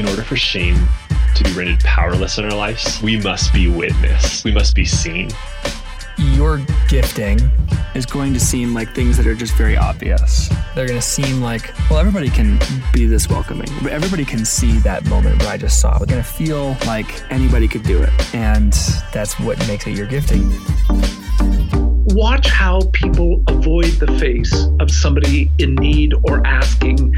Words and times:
in 0.00 0.08
order 0.08 0.22
for 0.22 0.36
shame 0.36 0.88
to 1.34 1.44
be 1.44 1.52
rendered 1.52 1.78
powerless 1.80 2.38
in 2.38 2.44
our 2.46 2.54
lives, 2.54 3.00
we 3.02 3.18
must 3.18 3.52
be 3.52 3.68
witnessed. 3.68 4.44
We 4.44 4.50
must 4.50 4.74
be 4.74 4.86
seen. 4.86 5.30
Your 6.16 6.58
gifting 6.88 7.38
is 7.94 8.06
going 8.06 8.32
to 8.32 8.40
seem 8.40 8.72
like 8.72 8.94
things 8.94 9.18
that 9.18 9.26
are 9.26 9.34
just 9.34 9.54
very 9.56 9.76
obvious. 9.76 10.48
They're 10.74 10.86
going 10.86 10.98
to 10.98 11.06
seem 11.06 11.42
like, 11.42 11.74
well, 11.90 11.98
everybody 11.98 12.30
can 12.30 12.58
be 12.94 13.04
this 13.04 13.28
welcoming. 13.28 13.68
Everybody 13.88 14.24
can 14.24 14.44
see 14.46 14.78
that 14.78 15.04
moment 15.04 15.38
where 15.40 15.50
I 15.50 15.58
just 15.58 15.80
saw. 15.80 15.98
We're 16.00 16.06
going 16.06 16.22
to 16.22 16.28
feel 16.28 16.76
like 16.86 17.22
anybody 17.30 17.68
could 17.68 17.82
do 17.82 18.02
it. 18.02 18.34
And 18.34 18.72
that's 19.12 19.38
what 19.38 19.58
makes 19.68 19.86
it 19.86 19.96
your 19.96 20.06
gifting. 20.06 20.50
Watch 22.12 22.48
how 22.48 22.80
people 22.92 23.40
avoid 23.46 23.92
the 24.00 24.08
face 24.18 24.52
of 24.80 24.90
somebody 24.90 25.48
in 25.58 25.76
need 25.76 26.12
or 26.24 26.44
asking 26.44 27.14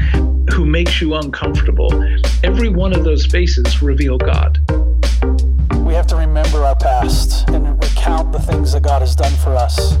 who 0.53 0.65
makes 0.65 1.01
you 1.01 1.15
uncomfortable. 1.15 1.91
Every 2.43 2.69
one 2.69 2.93
of 2.93 3.03
those 3.03 3.25
faces 3.25 3.81
reveal 3.81 4.19
God. 4.19 4.59
We 5.77 5.95
have 5.95 6.05
to 6.07 6.15
remember 6.15 6.59
our 6.59 6.75
past 6.75 7.49
and 7.49 7.67
recount 7.83 8.31
the 8.33 8.39
things 8.39 8.73
that 8.73 8.83
God 8.83 9.01
has 9.01 9.15
done 9.15 9.33
for 9.37 9.55
us. 9.55 9.93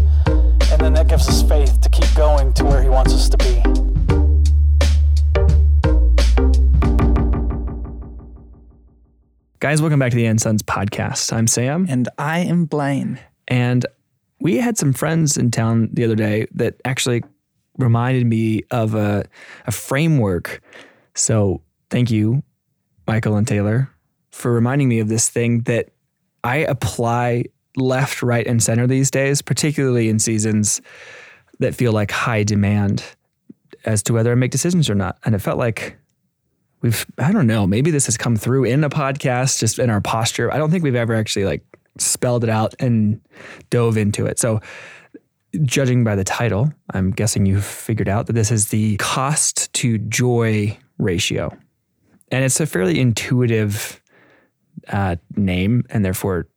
And 0.71 0.79
then 0.79 0.93
that 0.93 1.07
gives 1.07 1.27
us 1.27 1.41
faith 1.41 1.81
to 1.81 1.89
keep 1.89 2.13
going 2.15 2.53
to 2.53 2.63
where 2.63 2.83
He 2.83 2.89
wants 2.89 3.13
us 3.13 3.27
to 3.29 3.37
be. 3.37 3.63
Guys, 9.59 9.81
welcome 9.81 9.97
back 9.97 10.11
to 10.11 10.17
the 10.17 10.27
And 10.27 10.39
Sons 10.39 10.61
podcast. 10.61 11.33
I'm 11.33 11.47
Sam. 11.47 11.87
And 11.89 12.09
I 12.19 12.41
am 12.41 12.65
Blaine. 12.65 13.19
And 13.47 13.87
we 14.43 14.57
had 14.57 14.77
some 14.77 14.91
friends 14.91 15.37
in 15.37 15.49
town 15.49 15.89
the 15.93 16.03
other 16.03 16.15
day 16.15 16.45
that 16.53 16.75
actually 16.83 17.23
reminded 17.77 18.27
me 18.27 18.61
of 18.71 18.93
a, 18.93 19.23
a 19.65 19.71
framework. 19.71 20.61
So 21.15 21.61
thank 21.89 22.11
you, 22.11 22.43
Michael 23.07 23.37
and 23.37 23.47
Taylor, 23.47 23.89
for 24.31 24.51
reminding 24.51 24.89
me 24.89 24.99
of 24.99 25.07
this 25.07 25.29
thing 25.29 25.61
that 25.61 25.91
I 26.43 26.57
apply 26.57 27.45
left, 27.77 28.21
right, 28.21 28.45
and 28.45 28.61
center 28.61 28.85
these 28.85 29.09
days, 29.09 29.41
particularly 29.41 30.09
in 30.09 30.19
seasons 30.19 30.81
that 31.59 31.73
feel 31.73 31.93
like 31.93 32.11
high 32.11 32.43
demand 32.43 33.01
as 33.85 34.03
to 34.03 34.13
whether 34.13 34.31
I 34.33 34.35
make 34.35 34.51
decisions 34.51 34.89
or 34.89 34.95
not. 34.95 35.17
And 35.23 35.33
it 35.33 35.39
felt 35.39 35.57
like 35.57 35.97
we've, 36.81 37.05
I 37.17 37.31
don't 37.31 37.47
know, 37.47 37.65
maybe 37.65 37.91
this 37.91 38.07
has 38.07 38.17
come 38.17 38.35
through 38.35 38.65
in 38.65 38.83
a 38.83 38.89
podcast, 38.89 39.59
just 39.59 39.79
in 39.79 39.89
our 39.89 40.01
posture. 40.01 40.51
I 40.51 40.57
don't 40.57 40.69
think 40.69 40.83
we've 40.83 40.95
ever 40.95 41.15
actually 41.15 41.45
like 41.45 41.63
spelled 41.97 42.43
it 42.43 42.49
out 42.49 42.73
and 42.79 43.21
dove 43.69 43.97
into 43.97 44.25
it. 44.25 44.39
So, 44.39 44.61
judging 45.61 46.03
by 46.03 46.15
the 46.15 46.23
title, 46.23 46.73
I'm 46.93 47.11
guessing 47.11 47.45
you've 47.45 47.65
figured 47.65 48.09
out 48.09 48.25
that 48.27 48.33
this 48.33 48.51
is 48.51 48.67
the 48.67 48.97
cost 48.97 49.71
to 49.73 49.97
joy 49.99 50.77
ratio. 50.97 51.55
And 52.31 52.43
it's 52.43 52.59
a 52.59 52.65
fairly 52.65 52.99
intuitive 52.99 54.01
uh, 54.87 55.17
name 55.35 55.83
and 55.89 56.03
therefore 56.03 56.47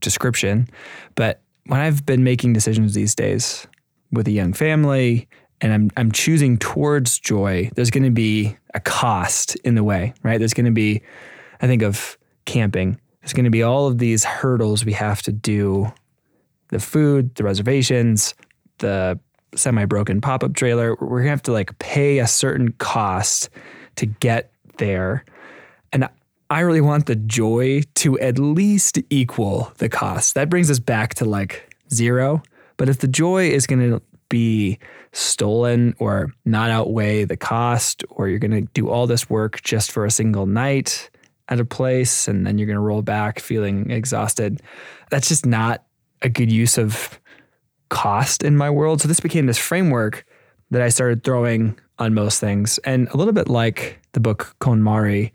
description. 0.00 0.68
But 1.14 1.42
when 1.66 1.80
I've 1.80 2.06
been 2.06 2.24
making 2.24 2.54
decisions 2.54 2.94
these 2.94 3.14
days 3.14 3.66
with 4.10 4.26
a 4.26 4.30
young 4.30 4.54
family 4.54 5.28
and 5.60 5.72
I'm, 5.72 5.90
I'm 5.96 6.12
choosing 6.12 6.56
towards 6.56 7.18
joy, 7.18 7.70
there's 7.74 7.90
going 7.90 8.04
to 8.04 8.10
be 8.10 8.56
a 8.72 8.80
cost 8.80 9.56
in 9.56 9.74
the 9.74 9.84
way, 9.84 10.14
right? 10.22 10.38
There's 10.38 10.54
going 10.54 10.66
to 10.66 10.72
be, 10.72 11.02
I 11.60 11.66
think 11.66 11.82
of 11.82 12.16
camping 12.46 12.98
there's 13.28 13.34
going 13.34 13.44
to 13.44 13.50
be 13.50 13.62
all 13.62 13.86
of 13.86 13.98
these 13.98 14.24
hurdles 14.24 14.86
we 14.86 14.94
have 14.94 15.20
to 15.20 15.32
do 15.32 15.92
the 16.68 16.78
food, 16.78 17.34
the 17.34 17.44
reservations, 17.44 18.34
the 18.78 19.20
semi 19.54 19.84
broken 19.84 20.22
pop 20.22 20.42
up 20.42 20.54
trailer. 20.54 20.96
We're 20.98 21.18
going 21.18 21.24
to 21.24 21.30
have 21.30 21.42
to 21.42 21.52
like 21.52 21.78
pay 21.78 22.20
a 22.20 22.26
certain 22.26 22.72
cost 22.72 23.50
to 23.96 24.06
get 24.06 24.50
there. 24.78 25.26
And 25.92 26.08
I 26.48 26.60
really 26.60 26.80
want 26.80 27.04
the 27.04 27.16
joy 27.16 27.82
to 27.96 28.18
at 28.18 28.38
least 28.38 28.98
equal 29.10 29.72
the 29.76 29.90
cost. 29.90 30.34
That 30.34 30.48
brings 30.48 30.70
us 30.70 30.78
back 30.78 31.14
to 31.16 31.26
like 31.26 31.76
zero. 31.92 32.42
But 32.78 32.88
if 32.88 33.00
the 33.00 33.08
joy 33.08 33.50
is 33.50 33.66
going 33.66 33.90
to 33.90 34.00
be 34.30 34.78
stolen 35.12 35.94
or 35.98 36.32
not 36.46 36.70
outweigh 36.70 37.24
the 37.24 37.36
cost, 37.36 38.04
or 38.08 38.26
you're 38.26 38.38
going 38.38 38.52
to 38.52 38.72
do 38.72 38.88
all 38.88 39.06
this 39.06 39.28
work 39.28 39.60
just 39.60 39.92
for 39.92 40.06
a 40.06 40.10
single 40.10 40.46
night, 40.46 41.10
at 41.48 41.60
a 41.60 41.64
place 41.64 42.28
and 42.28 42.46
then 42.46 42.58
you're 42.58 42.66
going 42.66 42.76
to 42.76 42.80
roll 42.80 43.02
back 43.02 43.38
feeling 43.38 43.90
exhausted. 43.90 44.60
That's 45.10 45.28
just 45.28 45.46
not 45.46 45.84
a 46.22 46.28
good 46.28 46.52
use 46.52 46.78
of 46.78 47.18
cost 47.88 48.42
in 48.42 48.56
my 48.56 48.70
world. 48.70 49.00
So 49.00 49.08
this 49.08 49.20
became 49.20 49.46
this 49.46 49.58
framework 49.58 50.26
that 50.70 50.82
I 50.82 50.88
started 50.88 51.24
throwing 51.24 51.78
on 51.98 52.14
most 52.14 52.40
things. 52.40 52.78
And 52.78 53.08
a 53.08 53.16
little 53.16 53.32
bit 53.32 53.48
like 53.48 53.98
the 54.12 54.20
book 54.20 54.54
KonMari, 54.60 55.32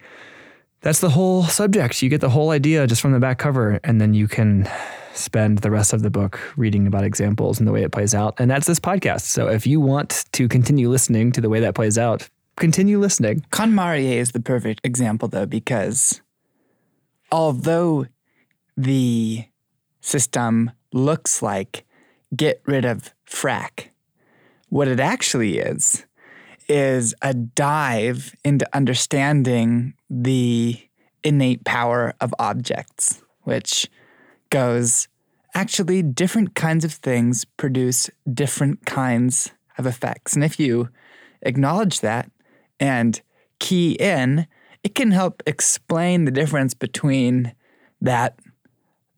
that's 0.81 0.99
the 0.99 1.09
whole 1.09 1.43
subject. 1.43 2.01
You 2.01 2.09
get 2.09 2.21
the 2.21 2.29
whole 2.29 2.51
idea 2.51 2.85
just 2.87 3.01
from 3.01 3.13
the 3.13 3.19
back 3.19 3.39
cover, 3.39 3.79
and 3.83 4.01
then 4.01 4.13
you 4.13 4.27
can 4.27 4.69
spend 5.13 5.59
the 5.59 5.71
rest 5.71 5.93
of 5.93 6.01
the 6.01 6.09
book 6.09 6.39
reading 6.57 6.87
about 6.87 7.03
examples 7.03 7.59
and 7.59 7.67
the 7.67 7.71
way 7.71 7.83
it 7.83 7.91
plays 7.91 8.13
out. 8.13 8.35
And 8.39 8.49
that's 8.49 8.67
this 8.67 8.79
podcast. 8.79 9.21
So 9.21 9.47
if 9.47 9.65
you 9.65 9.79
want 9.79 10.25
to 10.33 10.47
continue 10.47 10.89
listening 10.89 11.31
to 11.33 11.41
the 11.41 11.49
way 11.49 11.59
that 11.61 11.75
plays 11.75 11.97
out, 11.97 12.29
continue 12.55 12.99
listening. 12.99 13.45
KonMari 13.51 14.13
is 14.13 14.31
the 14.31 14.39
perfect 14.39 14.81
example, 14.83 15.27
though, 15.27 15.45
because 15.45 16.21
although 17.31 18.05
the 18.77 19.45
system 20.01 20.71
looks 20.91 21.41
like 21.41 21.85
get 22.35 22.61
rid 22.65 22.85
of 22.85 23.13
frack, 23.27 23.89
what 24.69 24.87
it 24.87 24.99
actually 24.99 25.59
is, 25.59 26.05
is 26.67 27.13
a 27.21 27.33
dive 27.33 28.35
into 28.43 28.67
understanding 28.75 29.93
the 30.09 30.79
innate 31.23 31.63
power 31.63 32.13
of 32.21 32.33
objects, 32.39 33.21
which 33.43 33.89
goes 34.49 35.07
actually 35.53 36.01
different 36.01 36.55
kinds 36.55 36.83
of 36.83 36.93
things 36.93 37.45
produce 37.57 38.09
different 38.33 38.85
kinds 38.85 39.51
of 39.77 39.85
effects. 39.85 40.33
And 40.33 40.43
if 40.43 40.59
you 40.59 40.89
acknowledge 41.41 41.99
that, 42.01 42.29
and 42.79 43.21
key 43.59 43.93
in, 43.93 44.47
it 44.83 44.95
can 44.95 45.11
help 45.11 45.41
explain 45.45 46.25
the 46.25 46.31
difference 46.31 46.73
between 46.73 47.53
that 48.01 48.37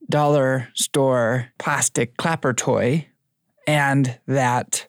dollar 0.10 0.70
store 0.76 1.50
plastic 1.58 2.18
clapper 2.18 2.54
toy 2.54 3.08
and 3.68 4.20
that 4.28 4.88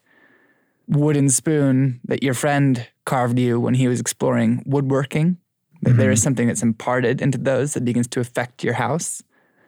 wooden 0.88 1.28
spoon 1.28 2.00
that 2.04 2.22
your 2.22 2.34
friend 2.34 2.86
carved 3.04 3.38
you 3.38 3.58
when 3.58 3.74
he 3.74 3.88
was 3.88 4.00
exploring 4.00 4.62
woodworking. 4.66 5.38
Mm-hmm. 5.84 5.98
There 5.98 6.10
is 6.10 6.22
something 6.22 6.46
that's 6.46 6.62
imparted 6.62 7.20
into 7.20 7.38
those 7.38 7.74
that 7.74 7.84
begins 7.84 8.08
to 8.08 8.20
affect 8.20 8.62
your 8.62 8.74
house. 8.74 9.22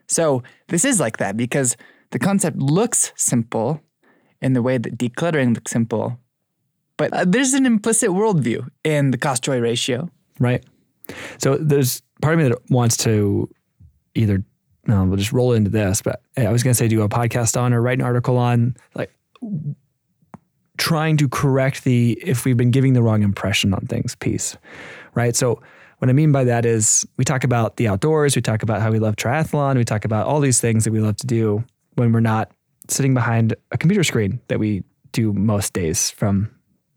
So, 0.07 0.43
this 0.69 0.85
is 0.85 1.01
like 1.01 1.19
that 1.19 1.37
because 1.37 1.77
the 2.11 2.19
concept 2.19 2.57
looks 2.57 3.13
simple 3.17 3.83
in 4.41 4.55
the 4.55 4.63
way 4.63 4.79
that 4.79 4.97
decluttering 4.97 5.55
looks 5.55 5.71
simple, 5.71 6.19
but 6.99 7.13
uh, 7.15 7.25
there's 7.27 7.55
an 7.55 7.65
implicit 7.65 8.11
worldview 8.11 8.69
in 8.85 9.13
the 9.13 9.17
cost 9.17 9.43
joy 9.43 9.59
ratio. 9.59 10.11
Right. 10.39 10.63
So 11.39 11.57
there's 11.57 12.03
part 12.21 12.35
of 12.35 12.41
me 12.41 12.49
that 12.49 12.59
wants 12.71 12.99
to 12.99 13.49
either, 14.15 14.45
no, 14.87 15.05
we'll 15.05 15.17
just 15.17 15.33
roll 15.33 15.55
into 15.55 15.71
this, 15.71 16.03
but 16.03 16.21
I 16.37 16.53
was 16.53 16.63
going 16.63 16.73
to 16.73 16.79
say 16.79 16.89
do 16.89 17.01
a 17.01 17.09
podcast 17.09 17.59
on 17.59 17.73
or 17.73 17.81
write 17.81 17.99
an 17.99 18.05
article 18.05 18.37
on, 18.37 18.77
like 18.95 19.11
trying 20.77 21.17
to 21.17 21.29
correct 21.29 21.85
the 21.85 22.19
if 22.23 22.45
we've 22.45 22.57
been 22.57 22.71
giving 22.71 22.93
the 22.93 23.03
wrong 23.03 23.23
impression 23.23 23.73
on 23.73 23.87
things 23.87 24.15
piece. 24.17 24.57
Right. 25.15 25.35
So 25.35 25.63
what 25.99 26.09
I 26.09 26.13
mean 26.13 26.31
by 26.31 26.45
that 26.45 26.65
is 26.67 27.07
we 27.17 27.25
talk 27.25 27.45
about 27.45 27.77
the 27.77 27.89
outdoors, 27.89 28.37
we 28.37 28.43
talk 28.43 28.63
about 28.63 28.83
how 28.83 28.91
we 28.91 28.99
love 28.99 29.17
triathlon, 29.17 29.77
we 29.77 29.85
talk 29.85 30.05
about 30.05 30.27
all 30.27 30.41
these 30.41 30.61
things 30.61 30.85
that 30.85 30.93
we 30.93 31.01
love 31.01 31.17
to 31.17 31.27
do 31.27 31.65
when 31.95 32.13
we're 32.13 32.21
not 32.21 32.53
sitting 32.89 33.15
behind 33.15 33.55
a 33.71 33.79
computer 33.79 34.05
screen 34.05 34.41
that 34.49 34.59
we 34.59 34.83
do 35.13 35.33
most 35.33 35.73
days 35.73 36.11
from 36.11 36.51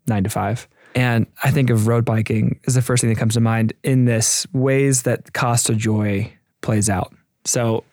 nine 0.06 0.24
to 0.24 0.30
five. 0.30 0.68
And 0.94 1.26
I 1.42 1.50
think 1.50 1.70
of 1.70 1.86
road 1.86 2.04
biking 2.04 2.60
as 2.66 2.74
the 2.74 2.82
first 2.82 3.00
thing 3.00 3.10
that 3.10 3.18
comes 3.18 3.34
to 3.34 3.40
mind 3.40 3.72
in 3.82 4.04
this 4.04 4.46
ways 4.52 5.02
that 5.02 5.32
cost 5.32 5.70
of 5.70 5.78
joy 5.78 6.32
plays 6.60 6.90
out. 6.90 7.14
So 7.44 7.84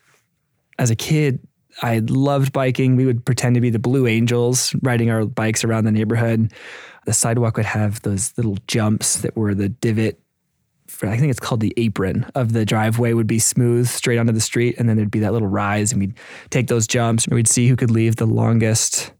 as 0.78 0.90
a 0.90 0.96
kid, 0.96 1.40
I 1.82 2.00
loved 2.00 2.52
biking. 2.52 2.96
We 2.98 3.06
would 3.06 3.24
pretend 3.26 3.56
to 3.56 3.62
be 3.62 3.70
the 3.70 3.80
Blue 3.80 4.06
Angels 4.06 4.76
riding 4.82 5.10
our 5.10 5.26
bikes 5.26 5.64
around 5.64 5.86
the 5.86 5.92
neighborhood. 5.92 6.52
The 7.06 7.14
sidewalk 7.14 7.56
would 7.58 7.66
have 7.66 8.02
those 8.02 8.34
little 8.38 8.58
jumps 8.68 9.22
that 9.22 9.36
were 9.36 9.56
the 9.56 9.70
divot 9.70 10.20
for, 10.88 11.08
I 11.08 11.18
think 11.18 11.30
it's 11.30 11.40
called 11.40 11.62
the 11.62 11.74
apron 11.78 12.26
of 12.36 12.54
the 12.54 12.66
driveway 12.66 13.14
would 13.14 13.28
be 13.28 13.40
smooth 13.40 13.88
straight 13.88 14.18
onto 14.18 14.34
the 14.34 14.42
street. 14.42 14.76
And 14.78 14.90
then 14.90 14.98
there'd 14.98 15.12
be 15.12 15.20
that 15.20 15.34
little 15.34 15.48
rise 15.48 15.92
and 15.92 16.02
we'd 16.02 16.18
take 16.50 16.68
those 16.68 16.88
jumps 16.88 17.26
and 17.26 17.36
we'd 17.36 17.48
see 17.48 17.68
who 17.68 17.76
could 17.76 17.92
leave 17.92 18.16
the 18.16 18.26
longest 18.26 19.14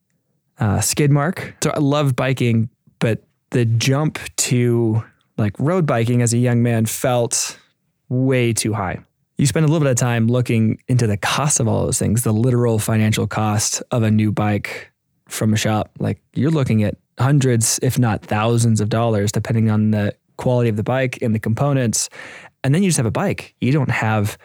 uh, 0.60 0.82
skid 0.82 1.12
mark. 1.12 1.56
So 1.64 1.70
I 1.70 1.80
loved 1.80 2.16
biking 2.16 2.70
but 3.00 3.24
the 3.52 3.66
jump 3.66 4.20
to 4.38 5.04
like 5.38 5.58
road 5.60 5.86
biking 5.86 6.22
as 6.22 6.34
a 6.34 6.38
young 6.38 6.62
man 6.62 6.86
felt 6.86 7.58
way 8.10 8.54
too 8.54 8.74
high. 8.74 9.00
You 9.38 9.46
spend 9.46 9.66
a 9.66 9.70
little 9.70 9.86
bit 9.86 9.92
of 9.92 9.98
time 9.98 10.28
looking 10.28 10.82
into 10.88 11.08
the 11.08 11.18
cost 11.18 11.60
of 11.60 11.68
all 11.68 11.86
those 11.86 11.98
things, 11.98 12.24
the 12.24 12.34
literal 12.34 12.78
financial 12.78 13.26
cost 13.26 13.82
of 13.92 14.04
a 14.04 14.12
new 14.12 14.32
bike 14.32 14.92
from 15.30 15.54
a 15.54 15.58
shop. 15.58 15.92
Like 16.00 16.22
you're 16.34 16.52
looking 16.52 16.84
at 16.84 16.98
hundreds, 17.18 17.80
if 17.82 17.98
not 17.98 18.22
thousands 18.22 18.82
of 18.82 18.90
dollars, 18.90 19.32
depending 19.32 19.70
on 19.70 19.92
the 19.92 20.14
quality 20.38 20.70
of 20.70 20.76
the 20.76 20.84
bike 20.84 21.22
and 21.22 21.34
the 21.34 21.40
components. 21.40 22.10
And 22.64 22.76
then 22.76 22.84
you 22.84 22.90
just 22.90 22.98
have 22.98 23.06
a 23.06 23.12
bike. 23.12 23.56
You 23.62 23.72
don't 23.72 23.92
have 23.92 24.38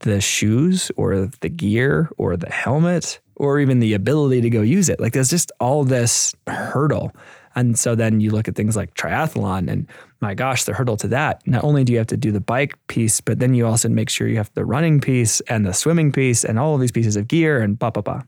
the 0.00 0.20
shoes 0.20 0.90
or 0.96 1.30
the 1.40 1.48
gear 1.48 2.10
or 2.18 2.36
the 2.36 2.50
helmet 2.50 3.20
or 3.36 3.60
even 3.60 3.80
the 3.80 3.94
ability 3.94 4.40
to 4.42 4.50
go 4.50 4.62
use 4.62 4.88
it. 4.88 5.00
Like 5.00 5.12
there's 5.12 5.30
just 5.30 5.52
all 5.60 5.84
this 5.84 6.34
hurdle. 6.46 7.12
And 7.56 7.78
so 7.78 7.94
then 7.94 8.20
you 8.20 8.30
look 8.30 8.48
at 8.48 8.54
things 8.54 8.76
like 8.76 8.94
triathlon 8.94 9.68
and 9.70 9.88
my 10.20 10.34
gosh, 10.34 10.64
the 10.64 10.74
hurdle 10.74 10.96
to 10.98 11.08
that. 11.08 11.44
Not 11.46 11.64
only 11.64 11.84
do 11.84 11.92
you 11.92 11.98
have 11.98 12.06
to 12.08 12.16
do 12.16 12.30
the 12.30 12.40
bike 12.40 12.78
piece, 12.86 13.20
but 13.20 13.38
then 13.38 13.54
you 13.54 13.66
also 13.66 13.88
make 13.88 14.10
sure 14.10 14.28
you 14.28 14.36
have 14.36 14.52
the 14.54 14.64
running 14.64 15.00
piece 15.00 15.40
and 15.42 15.66
the 15.66 15.72
swimming 15.72 16.12
piece 16.12 16.44
and 16.44 16.58
all 16.58 16.74
of 16.74 16.80
these 16.80 16.92
pieces 16.92 17.16
of 17.16 17.26
gear 17.26 17.60
and 17.60 17.78
blah, 17.78 17.90
blah, 17.90 18.02
blah. 18.02 18.22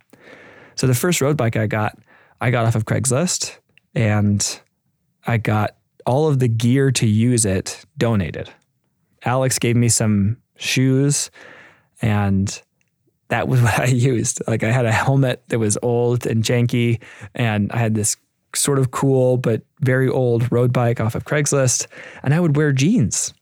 So 0.75 0.87
the 0.87 0.95
first 0.95 1.21
road 1.21 1.37
bike 1.37 1.57
I 1.57 1.67
got, 1.67 1.99
I 2.41 2.51
got 2.51 2.67
off 2.67 2.75
of 2.75 2.87
Craigslist 2.87 3.59
and 3.95 4.61
I 5.27 5.37
got 5.37 5.77
all 6.07 6.27
of 6.27 6.39
the 6.39 6.49
gear 6.49 6.91
to 6.93 7.07
use 7.07 7.45
it 7.45 7.85
donated. 7.99 8.51
Alex 9.25 9.59
gave 9.59 9.77
me 9.77 9.89
some 9.89 10.39
shoes 10.57 11.31
and 12.01 12.63
that 13.29 13.49
was 13.49 13.61
what 13.63 13.79
I 13.79 13.87
used. 13.87 14.43
Like 14.47 14.65
I 14.65 14.71
had 14.71 14.87
a 14.87 14.93
helmet 14.93 15.43
that 15.49 15.59
was 15.59 15.79
old 15.83 16.27
and 16.27 16.43
janky, 16.43 17.01
and 17.35 17.71
I 17.73 17.79
had 17.79 17.95
this 17.95 18.17
sort 18.59 18.79
of 18.79 18.91
cool 18.91 19.37
but 19.37 19.63
very 19.81 20.09
old 20.09 20.51
road 20.51 20.73
bike 20.73 21.01
off 21.01 21.15
of 21.15 21.25
Craigslist, 21.25 21.87
and 22.23 22.35
I 22.35 22.41
would 22.41 22.57
wear 22.57 22.73
jeans 22.73 23.33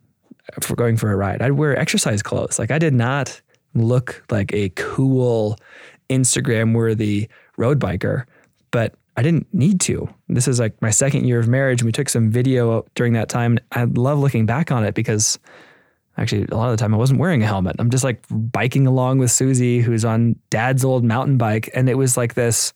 for 0.61 0.77
going 0.77 0.97
for 0.97 1.13
a 1.13 1.17
ride. 1.17 1.43
I'd 1.43 1.53
wear 1.53 1.77
exercise 1.77 2.23
clothes. 2.23 2.59
Like 2.59 2.71
I 2.71 2.79
did 2.79 2.95
not 2.95 3.41
look 3.75 4.25
like 4.31 4.53
a 4.53 4.71
cool 4.71 5.59
Instagram 6.09 6.75
worthy 6.75 7.29
road 7.57 7.81
biker, 7.81 8.25
but 8.71 8.95
I 9.17 9.23
didn't 9.23 9.53
need 9.53 9.81
to. 9.83 10.09
This 10.29 10.47
is 10.47 10.61
like 10.61 10.81
my 10.83 10.91
second 10.91 11.27
year 11.27 11.39
of 11.41 11.49
marriage, 11.49 11.81
and 11.81 11.87
we 11.87 11.93
took 11.93 12.09
some 12.09 12.31
video 12.31 12.85
during 12.95 13.15
that 13.15 13.29
time. 13.29 13.59
I 13.73 13.85
love 13.85 14.19
looking 14.19 14.47
back 14.47 14.71
on 14.71 14.85
it 14.85 14.95
because 14.95 15.39
actually 16.19 16.47
a 16.51 16.57
lot 16.57 16.71
of 16.71 16.77
the 16.77 16.83
time 16.83 16.95
I 16.95 16.99
wasn't 16.99 17.21
wearing 17.21 17.43
a 17.43 17.47
helmet. 17.47 17.77
I'm 17.79 17.91
just 17.91 18.05
like 18.05 18.23
biking 18.31 18.87
along 18.87 19.19
with 19.19 19.31
Susie, 19.31 19.81
who's 19.81 20.05
on 20.05 20.37
dad's 20.51 20.85
old 20.85 21.05
mountain 21.05 21.39
bike. 21.39 21.71
And 21.75 21.89
it 21.89 21.95
was 21.95 22.17
like 22.17 22.35
this 22.35 22.73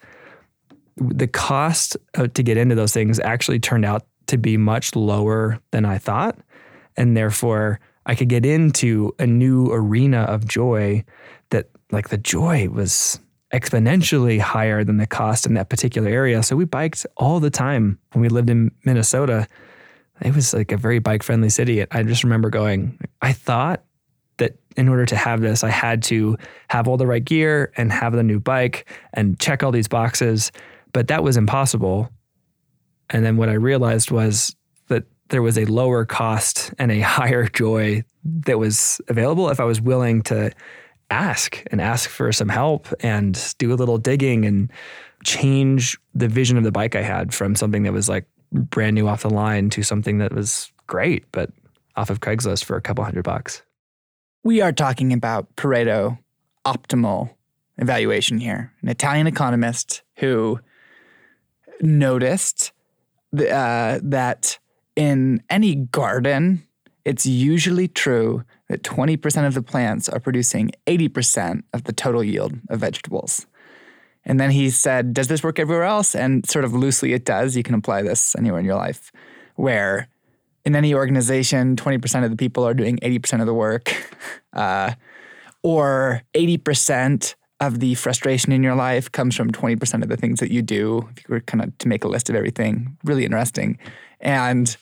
the 1.00 1.26
cost 1.26 1.96
to 2.14 2.42
get 2.42 2.56
into 2.56 2.74
those 2.74 2.92
things 2.92 3.18
actually 3.20 3.58
turned 3.58 3.84
out 3.84 4.06
to 4.26 4.38
be 4.38 4.56
much 4.56 4.94
lower 4.94 5.58
than 5.72 5.84
I 5.84 5.98
thought. 5.98 6.38
And 6.96 7.16
therefore, 7.16 7.80
I 8.06 8.14
could 8.14 8.28
get 8.28 8.44
into 8.44 9.14
a 9.18 9.26
new 9.26 9.66
arena 9.72 10.22
of 10.22 10.46
joy 10.46 11.04
that, 11.50 11.68
like, 11.90 12.10
the 12.10 12.18
joy 12.18 12.68
was 12.68 13.20
exponentially 13.52 14.38
higher 14.38 14.84
than 14.84 14.98
the 14.98 15.06
cost 15.06 15.46
in 15.46 15.54
that 15.54 15.68
particular 15.68 16.08
area. 16.08 16.42
So 16.42 16.54
we 16.54 16.64
biked 16.64 17.04
all 17.16 17.40
the 17.40 17.50
time 17.50 17.98
when 18.12 18.22
we 18.22 18.28
lived 18.28 18.50
in 18.50 18.70
Minnesota 18.84 19.48
it 20.22 20.34
was 20.34 20.52
like 20.52 20.72
a 20.72 20.76
very 20.76 20.98
bike 20.98 21.22
friendly 21.22 21.50
city. 21.50 21.84
I 21.90 22.02
just 22.02 22.24
remember 22.24 22.50
going, 22.50 22.98
I 23.22 23.32
thought 23.32 23.84
that 24.36 24.56
in 24.76 24.88
order 24.88 25.06
to 25.06 25.16
have 25.16 25.40
this, 25.40 25.64
I 25.64 25.70
had 25.70 26.02
to 26.04 26.36
have 26.68 26.88
all 26.88 26.96
the 26.96 27.06
right 27.06 27.24
gear 27.24 27.72
and 27.76 27.90
have 27.92 28.12
the 28.12 28.22
new 28.22 28.40
bike 28.40 28.88
and 29.14 29.38
check 29.38 29.62
all 29.62 29.72
these 29.72 29.88
boxes, 29.88 30.52
but 30.92 31.08
that 31.08 31.22
was 31.22 31.36
impossible. 31.36 32.10
And 33.10 33.24
then 33.24 33.36
what 33.36 33.48
I 33.48 33.54
realized 33.54 34.10
was 34.10 34.54
that 34.88 35.04
there 35.28 35.42
was 35.42 35.58
a 35.58 35.64
lower 35.64 36.04
cost 36.04 36.72
and 36.78 36.90
a 36.92 37.00
higher 37.00 37.46
joy 37.46 38.04
that 38.24 38.58
was 38.58 39.00
available 39.08 39.48
if 39.50 39.60
I 39.60 39.64
was 39.64 39.80
willing 39.80 40.22
to 40.22 40.52
ask 41.10 41.64
and 41.70 41.80
ask 41.80 42.08
for 42.08 42.30
some 42.32 42.48
help 42.48 42.88
and 43.00 43.54
do 43.58 43.72
a 43.72 43.74
little 43.74 43.98
digging 43.98 44.44
and 44.44 44.70
change 45.24 45.98
the 46.14 46.28
vision 46.28 46.56
of 46.56 46.64
the 46.64 46.72
bike 46.72 46.94
I 46.94 47.02
had 47.02 47.34
from 47.34 47.56
something 47.56 47.82
that 47.82 47.92
was 47.92 48.08
like 48.08 48.26
brand 48.52 48.94
new 48.94 49.08
off 49.08 49.22
the 49.22 49.30
line 49.30 49.70
to 49.70 49.82
something 49.82 50.18
that 50.18 50.32
was 50.32 50.72
great, 50.86 51.24
but 51.32 51.50
off 51.96 52.10
of 52.10 52.20
Craigslist 52.20 52.64
for 52.64 52.76
a 52.76 52.80
couple 52.80 53.04
hundred 53.04 53.24
bucks. 53.24 53.62
We 54.42 54.60
are 54.60 54.72
talking 54.72 55.12
about 55.12 55.54
Pareto 55.56 56.18
optimal 56.64 57.30
evaluation 57.78 58.38
here. 58.38 58.72
An 58.82 58.88
Italian 58.88 59.26
economist 59.26 60.02
who 60.16 60.60
noticed 61.82 62.72
uh, 63.32 63.98
that 64.02 64.58
in 64.96 65.42
any 65.48 65.76
garden, 65.76 66.66
it's 67.04 67.26
usually 67.26 67.88
true 67.88 68.44
that 68.68 68.82
20% 68.82 69.46
of 69.46 69.54
the 69.54 69.62
plants 69.62 70.08
are 70.08 70.20
producing 70.20 70.70
80% 70.86 71.62
of 71.72 71.84
the 71.84 71.92
total 71.92 72.22
yield 72.22 72.58
of 72.68 72.80
vegetables. 72.80 73.46
And 74.24 74.38
then 74.38 74.50
he 74.50 74.70
said, 74.70 75.14
Does 75.14 75.28
this 75.28 75.42
work 75.42 75.58
everywhere 75.58 75.84
else? 75.84 76.14
And 76.14 76.48
sort 76.48 76.64
of 76.64 76.74
loosely, 76.74 77.12
it 77.14 77.24
does. 77.24 77.56
You 77.56 77.62
can 77.62 77.74
apply 77.74 78.02
this 78.02 78.36
anywhere 78.36 78.60
in 78.60 78.66
your 78.66 78.76
life, 78.76 79.10
where 79.56 80.08
in 80.64 80.76
any 80.76 80.94
organization, 80.94 81.76
20% 81.76 82.24
of 82.24 82.30
the 82.30 82.36
people 82.36 82.66
are 82.66 82.74
doing 82.74 82.98
80% 82.98 83.40
of 83.40 83.46
the 83.46 83.54
work, 83.54 83.94
uh, 84.52 84.92
or 85.62 86.22
80% 86.34 87.34
of 87.60 87.80
the 87.80 87.94
frustration 87.94 88.52
in 88.52 88.62
your 88.62 88.74
life 88.74 89.12
comes 89.12 89.36
from 89.36 89.52
20% 89.52 90.02
of 90.02 90.08
the 90.08 90.16
things 90.16 90.40
that 90.40 90.50
you 90.50 90.62
do. 90.62 91.08
If 91.16 91.28
you 91.28 91.34
were 91.34 91.40
kind 91.40 91.62
of 91.62 91.76
to 91.78 91.88
make 91.88 92.04
a 92.04 92.08
list 92.08 92.30
of 92.30 92.34
everything, 92.34 92.96
really 93.04 93.24
interesting. 93.24 93.78
And 94.20 94.74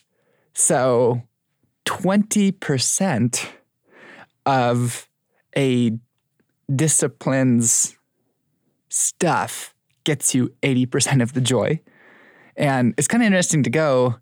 so 0.55 1.23
20% 1.87 3.49
of 4.47 5.09
a 5.57 5.93
discipline's 6.75 7.97
stuff 8.89 9.75
gets 10.05 10.35
you 10.35 10.55
80% 10.63 11.23
of 11.23 11.33
the 11.33 11.41
joy. 11.41 11.81
And 12.57 12.95
it's 12.97 13.09
kind 13.09 13.23
of 13.23 13.27
interesting 13.27 13.63
to 13.65 13.71
go, 13.71 14.17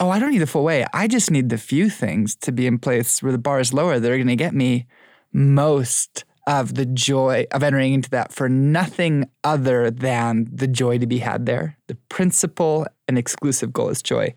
oh, 0.00 0.10
I 0.10 0.18
don't 0.18 0.32
need 0.32 0.38
the 0.38 0.46
full 0.46 0.64
way. 0.64 0.86
I 0.92 1.06
just 1.06 1.30
need 1.30 1.50
the 1.50 1.58
few 1.58 1.88
things 1.90 2.34
to 2.36 2.52
be 2.52 2.66
in 2.66 2.78
place 2.78 3.22
where 3.22 3.32
the 3.32 3.38
bar 3.38 3.60
is 3.60 3.72
lower 3.72 4.00
that 4.00 4.10
are 4.10 4.16
going 4.16 4.26
to 4.26 4.36
get 4.36 4.54
me 4.54 4.86
most 5.32 6.24
of 6.46 6.74
the 6.74 6.86
joy 6.86 7.46
of 7.52 7.62
entering 7.62 7.94
into 7.94 8.10
that 8.10 8.32
for 8.32 8.48
nothing 8.48 9.28
other 9.44 9.90
than 9.90 10.46
the 10.52 10.66
joy 10.66 10.98
to 10.98 11.06
be 11.06 11.18
had 11.18 11.46
there. 11.46 11.76
The 11.86 11.94
principal 12.08 12.86
and 13.08 13.16
exclusive 13.16 13.72
goal 13.72 13.88
is 13.88 14.02
joy. 14.02 14.34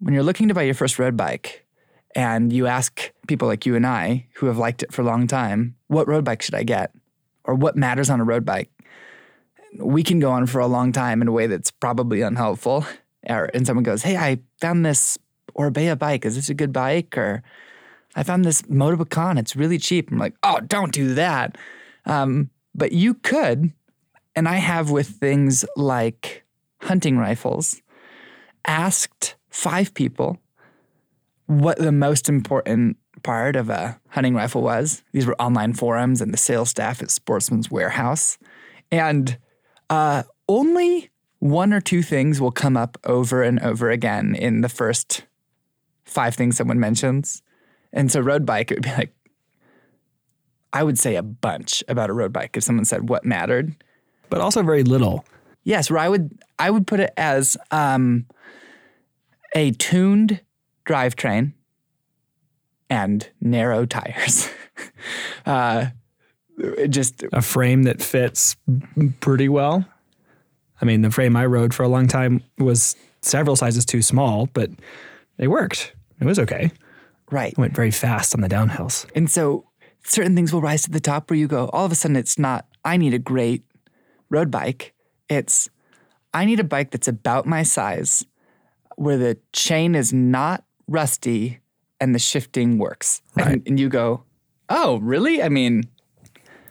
When 0.00 0.14
you're 0.14 0.24
looking 0.24 0.48
to 0.48 0.54
buy 0.54 0.62
your 0.62 0.74
first 0.74 0.98
road 0.98 1.16
bike 1.16 1.64
and 2.14 2.52
you 2.52 2.66
ask 2.66 3.12
people 3.28 3.46
like 3.46 3.66
you 3.66 3.76
and 3.76 3.86
I 3.86 4.26
who 4.34 4.46
have 4.46 4.58
liked 4.58 4.82
it 4.82 4.92
for 4.92 5.02
a 5.02 5.04
long 5.04 5.26
time, 5.26 5.76
what 5.86 6.08
road 6.08 6.24
bike 6.24 6.42
should 6.42 6.54
I 6.54 6.64
get? 6.64 6.92
Or 7.44 7.54
what 7.54 7.76
matters 7.76 8.10
on 8.10 8.20
a 8.20 8.24
road 8.24 8.44
bike? 8.44 8.70
we 9.78 10.02
can 10.02 10.20
go 10.20 10.30
on 10.30 10.46
for 10.46 10.60
a 10.60 10.66
long 10.66 10.92
time 10.92 11.20
in 11.22 11.28
a 11.28 11.32
way 11.32 11.46
that's 11.46 11.70
probably 11.70 12.22
unhelpful. 12.22 12.86
Or, 13.28 13.50
and 13.54 13.66
someone 13.66 13.84
goes, 13.84 14.02
Hey, 14.02 14.16
I 14.16 14.40
found 14.60 14.84
this 14.84 15.18
Orbea 15.56 15.98
bike. 15.98 16.24
Is 16.24 16.36
this 16.36 16.48
a 16.48 16.54
good 16.54 16.72
bike? 16.72 17.16
Or 17.16 17.42
I 18.16 18.22
found 18.22 18.44
this 18.44 18.62
Motobecane. 18.62 19.38
It's 19.38 19.56
really 19.56 19.78
cheap. 19.78 20.10
I'm 20.10 20.18
like, 20.18 20.34
Oh, 20.42 20.60
don't 20.60 20.92
do 20.92 21.14
that. 21.14 21.56
Um, 22.06 22.50
but 22.74 22.92
you 22.92 23.14
could. 23.14 23.72
And 24.36 24.48
I 24.48 24.56
have 24.56 24.90
with 24.90 25.08
things 25.08 25.64
like 25.76 26.44
hunting 26.82 27.18
rifles 27.18 27.80
asked 28.66 29.36
five 29.50 29.94
people 29.94 30.38
what 31.46 31.78
the 31.78 31.92
most 31.92 32.28
important 32.28 32.96
part 33.22 33.56
of 33.56 33.70
a 33.70 34.00
hunting 34.08 34.34
rifle 34.34 34.62
was. 34.62 35.02
These 35.12 35.26
were 35.26 35.40
online 35.40 35.74
forums 35.74 36.20
and 36.20 36.32
the 36.32 36.38
sales 36.38 36.70
staff 36.70 37.02
at 37.02 37.10
Sportsman's 37.10 37.70
Warehouse. 37.70 38.38
And 38.90 39.38
uh, 39.90 40.24
only 40.48 41.10
one 41.38 41.72
or 41.72 41.80
two 41.80 42.02
things 42.02 42.40
will 42.40 42.50
come 42.50 42.76
up 42.76 42.98
over 43.04 43.42
and 43.42 43.60
over 43.60 43.90
again 43.90 44.34
in 44.34 44.62
the 44.62 44.68
first 44.68 45.24
five 46.04 46.34
things 46.34 46.56
someone 46.56 46.80
mentions. 46.80 47.42
And 47.94 48.12
so, 48.12 48.20
road 48.20 48.44
bike, 48.44 48.70
it 48.70 48.74
would 48.74 48.82
be 48.82 48.90
like, 48.90 49.14
I 50.74 50.82
would 50.82 50.98
say 50.98 51.14
a 51.14 51.22
bunch 51.22 51.82
about 51.88 52.10
a 52.10 52.12
road 52.12 52.32
bike 52.32 52.56
if 52.56 52.64
someone 52.64 52.84
said 52.84 53.08
what 53.08 53.24
mattered. 53.24 53.74
But 54.28 54.40
also 54.40 54.62
very 54.62 54.82
little. 54.82 55.24
Yes, 55.62 55.90
where 55.90 56.00
I 56.00 56.08
would 56.08 56.36
I 56.58 56.70
would 56.70 56.86
put 56.86 57.00
it 57.00 57.12
as 57.16 57.56
um, 57.70 58.26
a 59.54 59.70
tuned 59.70 60.40
drivetrain 60.84 61.52
and 62.90 63.28
narrow 63.40 63.86
tires. 63.86 64.50
uh, 65.46 65.86
just 66.88 67.24
a 67.32 67.40
frame 67.40 67.84
that 67.84 68.02
fits 68.02 68.56
pretty 69.20 69.48
well. 69.48 69.84
I 70.82 70.84
mean, 70.84 71.02
the 71.02 71.10
frame 71.10 71.36
I 71.36 71.46
rode 71.46 71.72
for 71.72 71.84
a 71.84 71.88
long 71.88 72.08
time 72.08 72.42
was 72.58 72.96
several 73.22 73.56
sizes 73.56 73.84
too 73.84 74.02
small, 74.02 74.48
but 74.52 74.70
it 75.38 75.48
worked. 75.48 75.94
It 76.20 76.24
was 76.24 76.38
okay. 76.38 76.70
Right. 77.34 77.58
Went 77.58 77.74
very 77.74 77.90
fast 77.90 78.32
on 78.32 78.42
the 78.42 78.48
downhills. 78.48 79.10
And 79.16 79.28
so 79.28 79.64
certain 80.04 80.36
things 80.36 80.52
will 80.52 80.60
rise 80.60 80.82
to 80.82 80.90
the 80.92 81.00
top 81.00 81.28
where 81.28 81.36
you 81.36 81.48
go, 81.48 81.68
all 81.72 81.84
of 81.84 81.90
a 81.90 81.96
sudden, 81.96 82.14
it's 82.14 82.38
not, 82.38 82.64
I 82.84 82.96
need 82.96 83.12
a 83.12 83.18
great 83.18 83.64
road 84.30 84.52
bike. 84.52 84.94
It's, 85.28 85.68
I 86.32 86.44
need 86.44 86.60
a 86.60 86.64
bike 86.64 86.92
that's 86.92 87.08
about 87.08 87.44
my 87.44 87.64
size, 87.64 88.24
where 88.94 89.16
the 89.16 89.36
chain 89.52 89.96
is 89.96 90.12
not 90.12 90.62
rusty 90.86 91.58
and 92.00 92.14
the 92.14 92.20
shifting 92.20 92.78
works. 92.78 93.20
Right. 93.34 93.48
And, 93.48 93.62
and 93.66 93.80
you 93.80 93.88
go, 93.88 94.22
oh, 94.68 94.98
really? 94.98 95.42
I 95.42 95.48
mean, 95.48 95.82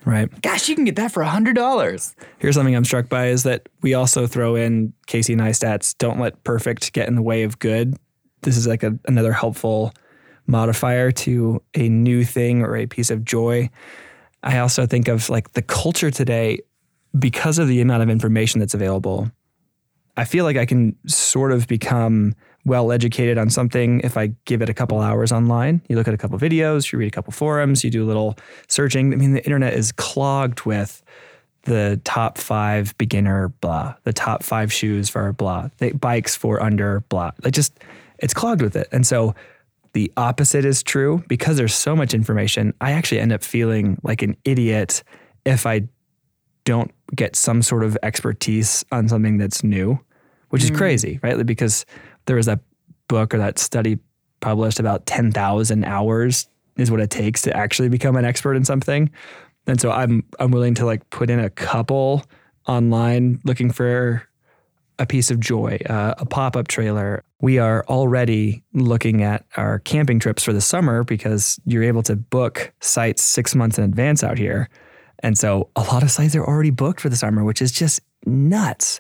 Right. 0.06 0.30
Gosh, 0.42 0.68
you 0.68 0.76
can 0.76 0.84
get 0.84 0.98
that 0.98 1.14
for 1.14 1.24
$100. 1.24 2.16
Here's 2.38 2.56
something 2.56 2.76
I'm 2.76 2.84
struck 2.84 3.08
by 3.08 3.28
is 3.28 3.44
that 3.44 3.70
we 3.82 3.94
also 3.94 4.28
throw 4.28 4.56
in 4.56 4.94
Casey 5.08 5.34
Neistat's 5.34 5.94
don't 5.94 6.20
let 6.20 6.44
perfect 6.44 6.92
get 6.92 7.08
in 7.08 7.16
the 7.16 7.22
way 7.22 7.44
of 7.44 7.60
good 7.60 7.98
this 8.44 8.58
is 8.58 8.68
like 8.68 8.84
a, 8.84 8.98
another 9.08 9.34
helpful 9.34 9.94
modifier 10.48 11.12
to 11.12 11.62
a 11.74 11.90
new 11.90 12.24
thing 12.24 12.62
or 12.62 12.76
a 12.76 12.86
piece 12.86 13.10
of 13.10 13.24
joy. 13.24 13.70
I 14.44 14.60
also 14.60 14.86
think 14.86 15.08
of 15.08 15.30
like 15.30 15.54
the 15.54 15.62
culture 15.62 16.12
today 16.12 16.60
because 17.18 17.60
of 17.60 17.68
the 17.68 17.82
amount 17.82 18.04
of 18.04 18.10
information 18.10 18.60
that's 18.60 18.74
available. 18.74 19.32
I 20.18 20.26
feel 20.26 20.46
like 20.46 20.58
I 20.58 20.66
can 20.66 20.96
sort 21.08 21.52
of 21.52 21.68
become 21.68 22.36
well 22.66 22.92
educated 22.92 23.38
on 23.38 23.50
something 23.50 24.00
if 24.02 24.16
I 24.18 24.28
give 24.46 24.62
it 24.62 24.70
a 24.70 24.74
couple 24.74 25.00
hours 25.00 25.32
online. 25.32 25.82
You 25.90 25.96
look 25.96 26.08
at 26.08 26.14
a 26.14 26.18
couple 26.18 26.38
videos, 26.40 26.92
you 26.92 27.00
read 27.00 27.08
a 27.08 27.12
couple 27.12 27.34
forums, 27.34 27.84
you 27.84 27.90
do 27.90 28.04
a 28.04 28.08
little 28.08 28.38
searching. 28.68 29.12
I 29.14 29.18
mean, 29.18 29.34
the 29.34 29.44
internet 29.44 29.74
is 29.74 29.92
clogged 29.92 30.62
with 30.62 31.04
the 31.64 32.00
top 32.04 32.38
five 32.38 32.96
beginner 32.98 33.50
blah, 33.50 33.96
the 34.04 34.14
top 34.14 34.44
five 34.44 34.72
shoes 34.72 35.10
for 35.10 35.32
blah, 35.34 35.70
the 35.78 35.94
bikes 35.94 36.36
for 36.36 36.62
under 36.62 37.02
blah. 37.10 37.32
Like 37.44 37.54
just 37.54 37.80
it's 38.20 38.34
clogged 38.34 38.62
with 38.62 38.76
it. 38.76 38.88
And 38.92 39.06
so 39.06 39.34
the 39.94 40.12
opposite 40.18 40.66
is 40.66 40.84
true 40.84 41.24
because 41.28 41.58
there's 41.58 41.74
so 41.74 41.96
much 41.96 42.14
information. 42.14 42.74
I 42.82 42.92
actually 42.92 43.20
end 43.20 43.32
up 43.32 43.44
feeling 43.44 44.00
like 44.04 44.22
an 44.22 44.36
idiot 44.44 45.04
if 45.46 45.66
I 45.66 45.88
don't 46.66 46.92
get 47.16 47.36
some 47.36 47.62
sort 47.62 47.84
of 47.84 47.98
expertise 48.04 48.84
on 48.92 49.08
something 49.08 49.38
that's 49.38 49.64
new, 49.64 50.00
which 50.50 50.64
is 50.64 50.72
mm. 50.72 50.78
crazy, 50.78 51.20
right? 51.22 51.46
Because 51.46 51.86
there 52.26 52.36
was 52.36 52.48
that 52.48 52.60
book 53.08 53.34
or 53.34 53.38
that 53.38 53.60
study 53.60 54.00
published 54.40 54.80
about 54.80 55.06
10,000 55.06 55.86
hours 55.86 56.48
is 56.78 56.90
what 56.90 57.00
it 57.00 57.10
takes 57.10 57.42
to 57.44 57.56
actually 57.56 57.90
become 57.90 58.16
an 58.16 58.26
expert 58.26 58.56
in 58.56 58.66
something. 58.66 59.12
And 59.68 59.80
so 59.80 59.92
I'm 59.92 60.24
I'm 60.40 60.52
willing 60.52 60.74
to 60.76 60.86
like 60.86 61.10
put 61.10 61.30
in 61.30 61.40
a 61.40 61.50
couple 61.50 62.24
online 62.68 63.40
looking 63.46 63.72
for 63.72 64.28
a 65.00 65.06
piece 65.06 65.32
of 65.32 65.40
joy, 65.40 65.78
uh, 65.90 66.14
a 66.18 66.26
pop-up 66.26 66.68
trailer. 66.68 67.24
We 67.42 67.58
are 67.58 67.84
already 67.88 68.64
looking 68.74 69.24
at 69.24 69.46
our 69.58 69.80
camping 69.80 70.20
trips 70.20 70.44
for 70.44 70.54
the 70.54 70.62
summer 70.62 71.04
because 71.04 71.60
you're 71.66 71.84
able 71.84 72.04
to 72.04 72.16
book 72.16 72.74
sites 72.80 73.22
6 73.24 73.56
months 73.56 73.78
in 73.78 73.84
advance 73.84 74.24
out 74.24 74.38
here. 74.38 74.70
And 75.20 75.38
so 75.38 75.70
a 75.76 75.82
lot 75.82 76.04
of 76.04 76.12
sites 76.12 76.36
are 76.36 76.46
already 76.46 76.70
booked 76.70 77.02
for 77.02 77.10
the 77.10 77.16
summer, 77.16 77.44
which 77.44 77.62
is 77.62 77.72
just 77.72 78.02
nuts. 78.26 79.00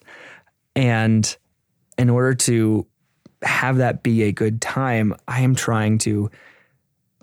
And 0.75 1.35
in 1.97 2.09
order 2.09 2.33
to 2.33 2.87
have 3.43 3.77
that 3.77 4.03
be 4.03 4.23
a 4.23 4.31
good 4.31 4.61
time, 4.61 5.13
I 5.27 5.41
am 5.41 5.53
trying 5.53 5.97
to 5.99 6.31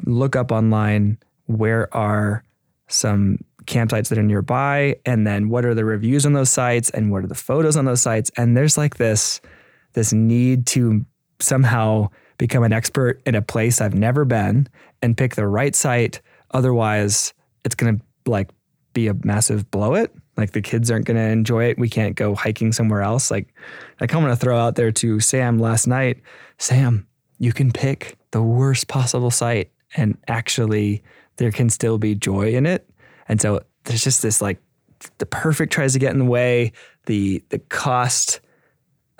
look 0.04 0.36
up 0.36 0.52
online 0.52 1.18
where 1.46 1.94
are 1.94 2.44
some 2.88 3.38
campsites 3.70 4.08
that 4.08 4.18
are 4.18 4.22
nearby 4.22 4.96
and 5.06 5.26
then 5.26 5.48
what 5.48 5.64
are 5.64 5.74
the 5.74 5.84
reviews 5.84 6.26
on 6.26 6.32
those 6.32 6.50
sites 6.50 6.90
and 6.90 7.10
what 7.10 7.24
are 7.24 7.28
the 7.28 7.34
photos 7.34 7.76
on 7.76 7.84
those 7.84 8.02
sites? 8.02 8.30
And 8.36 8.56
there's 8.56 8.76
like 8.76 8.96
this 8.96 9.40
this 9.92 10.12
need 10.12 10.66
to 10.66 11.04
somehow 11.40 12.08
become 12.38 12.62
an 12.62 12.72
expert 12.72 13.20
in 13.26 13.34
a 13.34 13.42
place 13.42 13.80
I've 13.80 13.94
never 13.94 14.24
been 14.24 14.68
and 15.02 15.16
pick 15.16 15.34
the 15.34 15.46
right 15.46 15.74
site. 15.74 16.20
Otherwise 16.52 17.32
it's 17.64 17.74
going 17.74 17.98
to 17.98 18.30
like 18.30 18.50
be 18.92 19.06
a 19.06 19.14
massive 19.24 19.70
blow 19.70 19.94
it. 19.94 20.12
Like 20.36 20.52
the 20.52 20.62
kids 20.62 20.90
aren't 20.90 21.06
going 21.06 21.16
to 21.16 21.22
enjoy 21.22 21.64
it. 21.66 21.78
We 21.78 21.88
can't 21.88 22.16
go 22.16 22.34
hiking 22.34 22.72
somewhere 22.72 23.02
else. 23.02 23.30
Like 23.30 23.54
like 24.00 24.12
I'm 24.12 24.20
going 24.20 24.32
to 24.32 24.36
throw 24.36 24.58
out 24.58 24.74
there 24.74 24.92
to 24.92 25.20
Sam 25.20 25.58
last 25.58 25.86
night 25.86 26.20
Sam 26.58 27.06
you 27.38 27.52
can 27.52 27.72
pick 27.72 28.16
the 28.32 28.42
worst 28.42 28.88
possible 28.88 29.30
site 29.30 29.70
and 29.96 30.18
actually 30.28 31.02
there 31.36 31.50
can 31.50 31.70
still 31.70 31.98
be 31.98 32.14
joy 32.14 32.52
in 32.52 32.66
it 32.66 32.89
and 33.30 33.40
so 33.40 33.60
there's 33.84 34.02
just 34.02 34.22
this 34.22 34.42
like 34.42 34.58
the 35.18 35.24
perfect 35.24 35.72
tries 35.72 35.94
to 35.94 35.98
get 36.00 36.12
in 36.12 36.18
the 36.18 36.24
way, 36.24 36.72
the 37.06 37.42
the 37.50 37.60
cost 37.60 38.40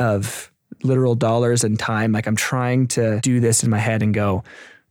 of 0.01 0.53
literal 0.83 1.15
dollars 1.15 1.63
and 1.63 1.79
time. 1.79 2.11
Like 2.11 2.27
I'm 2.27 2.37
trying 2.37 2.89
to 2.89 3.21
do 3.21 3.39
this 3.39 3.63
in 3.63 3.71
my 3.71 3.79
head 3.79 4.03
and 4.03 4.13
go, 4.13 4.43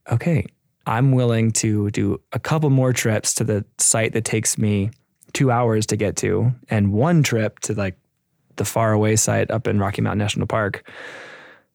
okay, 0.10 0.46
I'm 0.88 1.12
willing 1.12 1.52
to 1.52 1.90
do 1.92 2.22
a 2.32 2.40
couple 2.40 2.70
more 2.70 2.94
trips 2.94 3.34
to 3.36 3.44
the 3.44 3.66
site 3.78 4.14
that 4.14 4.24
takes 4.24 4.58
me 4.58 4.90
two 5.34 5.52
hours 5.52 5.86
to 5.88 5.98
get 5.98 6.16
to, 6.18 6.52
and 6.70 6.94
one 6.94 7.22
trip 7.22 7.60
to 7.60 7.74
like 7.74 7.98
the 8.56 8.66
far 8.66 8.94
away 8.94 9.18
site 9.18 9.52
up 9.52 9.68
in 9.68 9.80
Rocky 9.80 10.02
Mountain 10.02 10.20
National 10.20 10.48
Park. 10.48 10.90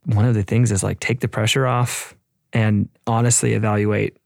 One 0.07 0.25
of 0.25 0.35
the 0.35 0.43
things 0.43 0.73
is 0.73 0.83
like 0.83 0.99
take 0.99 1.21
the 1.21 1.29
pressure 1.29 1.67
off 1.67 2.17
and 2.55 2.89
honestly 3.07 3.53
evaluate 3.53 4.17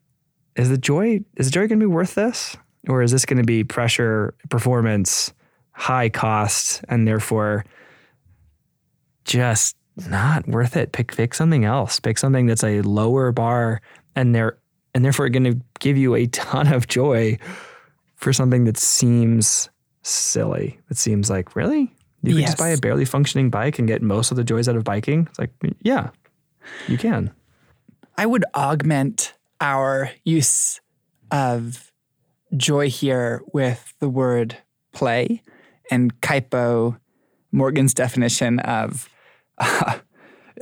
is 0.54 0.68
the 0.68 0.78
joy 0.78 1.20
is 1.36 1.46
the 1.46 1.52
joy 1.52 1.66
going 1.66 1.80
to 1.80 1.86
be 1.88 1.92
worth 1.92 2.14
this 2.14 2.56
or 2.88 3.02
is 3.02 3.12
this 3.12 3.24
going 3.24 3.38
to 3.38 3.44
be 3.44 3.62
pressure 3.62 4.34
performance 4.48 5.32
high 5.72 6.08
cost 6.08 6.82
and 6.88 7.06
therefore 7.06 7.64
just 9.24 9.76
not 10.08 10.48
worth 10.48 10.76
it? 10.76 10.92
Pick 10.92 11.14
pick 11.14 11.34
something 11.34 11.64
else. 11.64 12.00
Pick 12.00 12.18
something 12.18 12.46
that's 12.46 12.64
a 12.64 12.80
lower 12.80 13.30
bar 13.30 13.80
and 14.16 14.34
they're 14.34 14.58
and 14.94 15.04
therefore 15.04 15.28
going 15.28 15.44
to 15.44 15.60
give 15.78 15.96
you 15.96 16.14
a 16.14 16.26
ton 16.28 16.72
of 16.72 16.88
joy 16.88 17.38
for 18.16 18.32
something 18.32 18.64
that 18.64 18.76
seems 18.76 19.68
silly 20.02 20.80
it 20.90 20.96
seems 20.96 21.28
like 21.28 21.54
really? 21.54 21.94
You 22.22 22.34
can 22.34 22.42
just 22.42 22.58
buy 22.58 22.70
a 22.70 22.78
barely 22.78 23.04
functioning 23.04 23.48
bike 23.48 23.78
and 23.78 23.86
get 23.86 24.02
most 24.02 24.32
of 24.32 24.36
the 24.36 24.42
joys 24.42 24.68
out 24.68 24.74
of 24.74 24.82
biking? 24.82 25.26
It's 25.28 25.38
like 25.38 25.52
yeah 25.82 26.10
you 26.88 26.98
can. 26.98 27.30
I 28.16 28.26
would 28.26 28.44
augment 28.54 29.34
our 29.60 30.10
use 30.24 30.80
of 31.30 31.87
joy 32.56 32.90
here 32.90 33.42
with 33.52 33.94
the 34.00 34.08
word 34.08 34.56
play 34.92 35.42
and 35.90 36.20
Kaipo 36.20 36.98
Morgan's 37.52 37.94
definition 37.94 38.58
of 38.60 39.08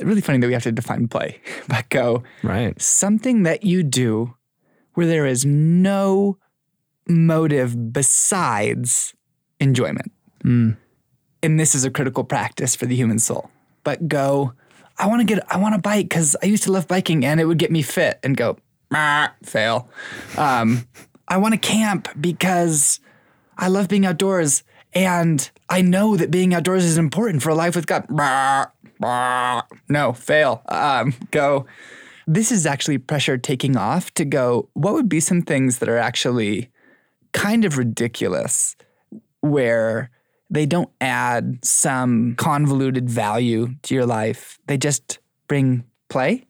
really 0.01 0.21
funny 0.21 0.39
that 0.39 0.47
we 0.47 0.53
have 0.53 0.63
to 0.63 0.71
define 0.71 1.07
play, 1.07 1.41
but 1.67 1.89
go 1.89 2.23
right 2.43 2.79
something 2.81 3.43
that 3.43 3.63
you 3.63 3.83
do 3.83 4.35
where 4.93 5.07
there 5.07 5.25
is 5.25 5.45
no 5.45 6.37
motive 7.07 7.93
besides 7.93 9.13
enjoyment. 9.59 10.11
Mm. 10.43 10.77
And 11.43 11.59
this 11.59 11.75
is 11.75 11.85
a 11.85 11.91
critical 11.91 12.23
practice 12.23 12.75
for 12.75 12.85
the 12.85 12.95
human 12.95 13.19
soul. 13.19 13.49
But 13.83 14.07
go, 14.07 14.53
I 14.97 15.07
want 15.07 15.21
to 15.21 15.25
get, 15.35 15.43
I 15.53 15.57
want 15.57 15.75
to 15.75 15.81
bike 15.81 16.09
because 16.09 16.35
I 16.41 16.47
used 16.47 16.63
to 16.63 16.71
love 16.71 16.87
biking 16.87 17.23
and 17.25 17.39
it 17.39 17.45
would 17.45 17.59
get 17.59 17.71
me 17.71 17.81
fit 17.81 18.19
and 18.23 18.35
go, 18.35 18.57
fail. 19.43 19.89
Um, 20.37 20.87
I 21.27 21.37
want 21.37 21.53
to 21.53 21.59
camp 21.59 22.07
because 22.19 22.99
I 23.57 23.67
love 23.67 23.87
being 23.87 24.05
outdoors 24.05 24.63
and 24.93 25.49
I 25.69 25.81
know 25.81 26.15
that 26.15 26.31
being 26.31 26.53
outdoors 26.53 26.85
is 26.85 26.97
important 26.97 27.43
for 27.43 27.49
a 27.49 27.55
life 27.55 27.75
with 27.75 27.87
God. 27.87 28.05
No, 29.89 30.13
fail. 30.13 30.63
Um, 30.69 31.13
go. 31.31 31.65
This 32.25 32.51
is 32.51 32.65
actually 32.65 32.97
pressure 32.97 33.37
taking 33.37 33.77
off 33.77 34.13
to 34.15 34.25
go, 34.25 34.69
what 34.73 34.93
would 34.93 35.09
be 35.09 35.19
some 35.19 35.41
things 35.41 35.79
that 35.79 35.89
are 35.89 35.97
actually 35.97 36.69
kind 37.33 37.63
of 37.65 37.77
ridiculous 37.77 38.75
where 39.41 40.09
they 40.49 40.65
don't 40.65 40.89
add 41.01 41.59
some 41.63 42.35
convoluted 42.35 43.09
value 43.09 43.75
to 43.83 43.93
your 43.93 44.05
life. 44.05 44.59
They 44.67 44.77
just 44.77 45.19
bring 45.47 45.83
play 46.09 46.45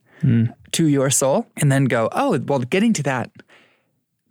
to 0.72 0.88
your 0.88 1.10
soul 1.10 1.48
and 1.57 1.72
then 1.72 1.86
go, 1.86 2.10
oh, 2.12 2.39
well, 2.48 2.60
getting 2.60 2.93
to 2.93 3.03
that 3.03 3.31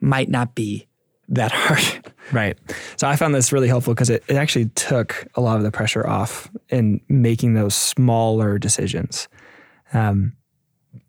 might 0.01 0.29
not 0.29 0.55
be 0.55 0.87
that 1.29 1.53
hard. 1.53 2.13
Right. 2.33 2.59
So 2.97 3.07
I 3.07 3.15
found 3.15 3.37
this 3.37 3.53
really 3.53 3.69
helpful 3.69 3.95
because 3.95 4.11
it, 4.11 4.25
it 4.27 4.35
actually 4.35 4.65
took 4.71 5.29
a 5.37 5.41
lot 5.41 5.59
of 5.59 5.63
the 5.63 5.71
pressure 5.71 6.05
off 6.05 6.51
in 6.71 7.01
making 7.09 7.55
those 7.55 7.77
smaller 7.77 8.59
decisions. 8.59 9.29
Um, 9.93 10.33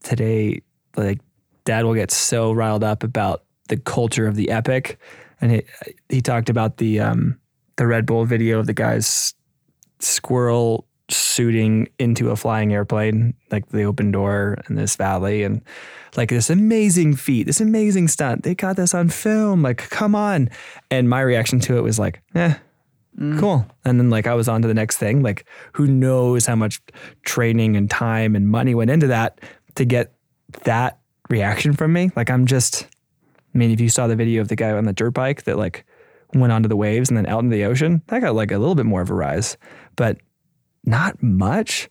today, 0.03 0.61
like 0.95 1.19
dad 1.65 1.85
will 1.85 1.95
get 1.95 2.11
so 2.11 2.51
riled 2.51 2.83
up 2.83 3.03
about 3.03 3.45
the 3.67 3.77
culture 3.77 4.27
of 4.27 4.35
the 4.35 4.51
epic. 4.51 4.99
And 5.41 5.53
he, 5.53 5.63
he 6.09 6.21
talked 6.21 6.51
about 6.51 6.77
the, 6.77 6.99
um, 6.99 7.39
the 7.77 7.87
Red 7.87 8.05
Bull 8.05 8.25
video 8.25 8.59
of 8.59 8.67
the 8.67 8.73
guys 8.73 9.33
squirrel 9.99 10.86
shooting 11.09 11.87
into 11.99 12.31
a 12.31 12.35
flying 12.35 12.73
airplane, 12.73 13.33
like 13.51 13.69
the 13.69 13.83
open 13.83 14.11
door 14.11 14.57
in 14.69 14.75
this 14.75 14.95
valley, 14.95 15.43
and 15.43 15.61
like 16.15 16.29
this 16.29 16.49
amazing 16.49 17.15
feat, 17.15 17.45
this 17.45 17.61
amazing 17.61 18.07
stunt. 18.07 18.43
They 18.43 18.55
got 18.55 18.75
this 18.75 18.93
on 18.93 19.09
film. 19.09 19.61
Like, 19.61 19.89
come 19.89 20.15
on. 20.15 20.49
And 20.91 21.09
my 21.09 21.21
reaction 21.21 21.59
to 21.61 21.77
it 21.77 21.81
was 21.81 21.99
like, 21.99 22.21
eh, 22.35 22.55
cool. 23.37 23.65
And 23.85 23.99
then 23.99 24.09
like 24.09 24.27
I 24.27 24.33
was 24.33 24.47
on 24.47 24.61
to 24.61 24.67
the 24.67 24.73
next 24.73 24.97
thing. 24.97 25.23
Like, 25.23 25.45
who 25.73 25.87
knows 25.87 26.45
how 26.45 26.55
much 26.55 26.81
training 27.23 27.75
and 27.75 27.89
time 27.89 28.35
and 28.35 28.47
money 28.47 28.75
went 28.75 28.91
into 28.91 29.07
that 29.07 29.39
to 29.75 29.85
get 29.85 30.13
that 30.63 30.99
reaction 31.29 31.73
from 31.73 31.93
me? 31.93 32.11
Like, 32.15 32.29
I'm 32.29 32.45
just, 32.45 32.87
I 33.53 33.57
mean, 33.57 33.71
if 33.71 33.79
you 33.79 33.89
saw 33.89 34.07
the 34.07 34.15
video 34.15 34.41
of 34.41 34.49
the 34.49 34.55
guy 34.55 34.71
on 34.71 34.85
the 34.85 34.93
dirt 34.93 35.11
bike 35.11 35.43
that 35.43 35.57
like 35.57 35.85
went 36.33 36.51
onto 36.51 36.67
the 36.67 36.75
waves 36.75 37.09
and 37.09 37.17
then 37.17 37.27
out 37.27 37.43
into 37.43 37.55
the 37.55 37.63
ocean, 37.63 38.01
that 38.07 38.19
got 38.19 38.35
like 38.35 38.51
a 38.51 38.57
little 38.57 38.75
bit 38.75 38.85
more 38.85 39.01
of 39.01 39.09
a 39.09 39.13
rise, 39.13 39.57
but 39.95 40.17
not 40.87 41.21
much. 41.21 41.89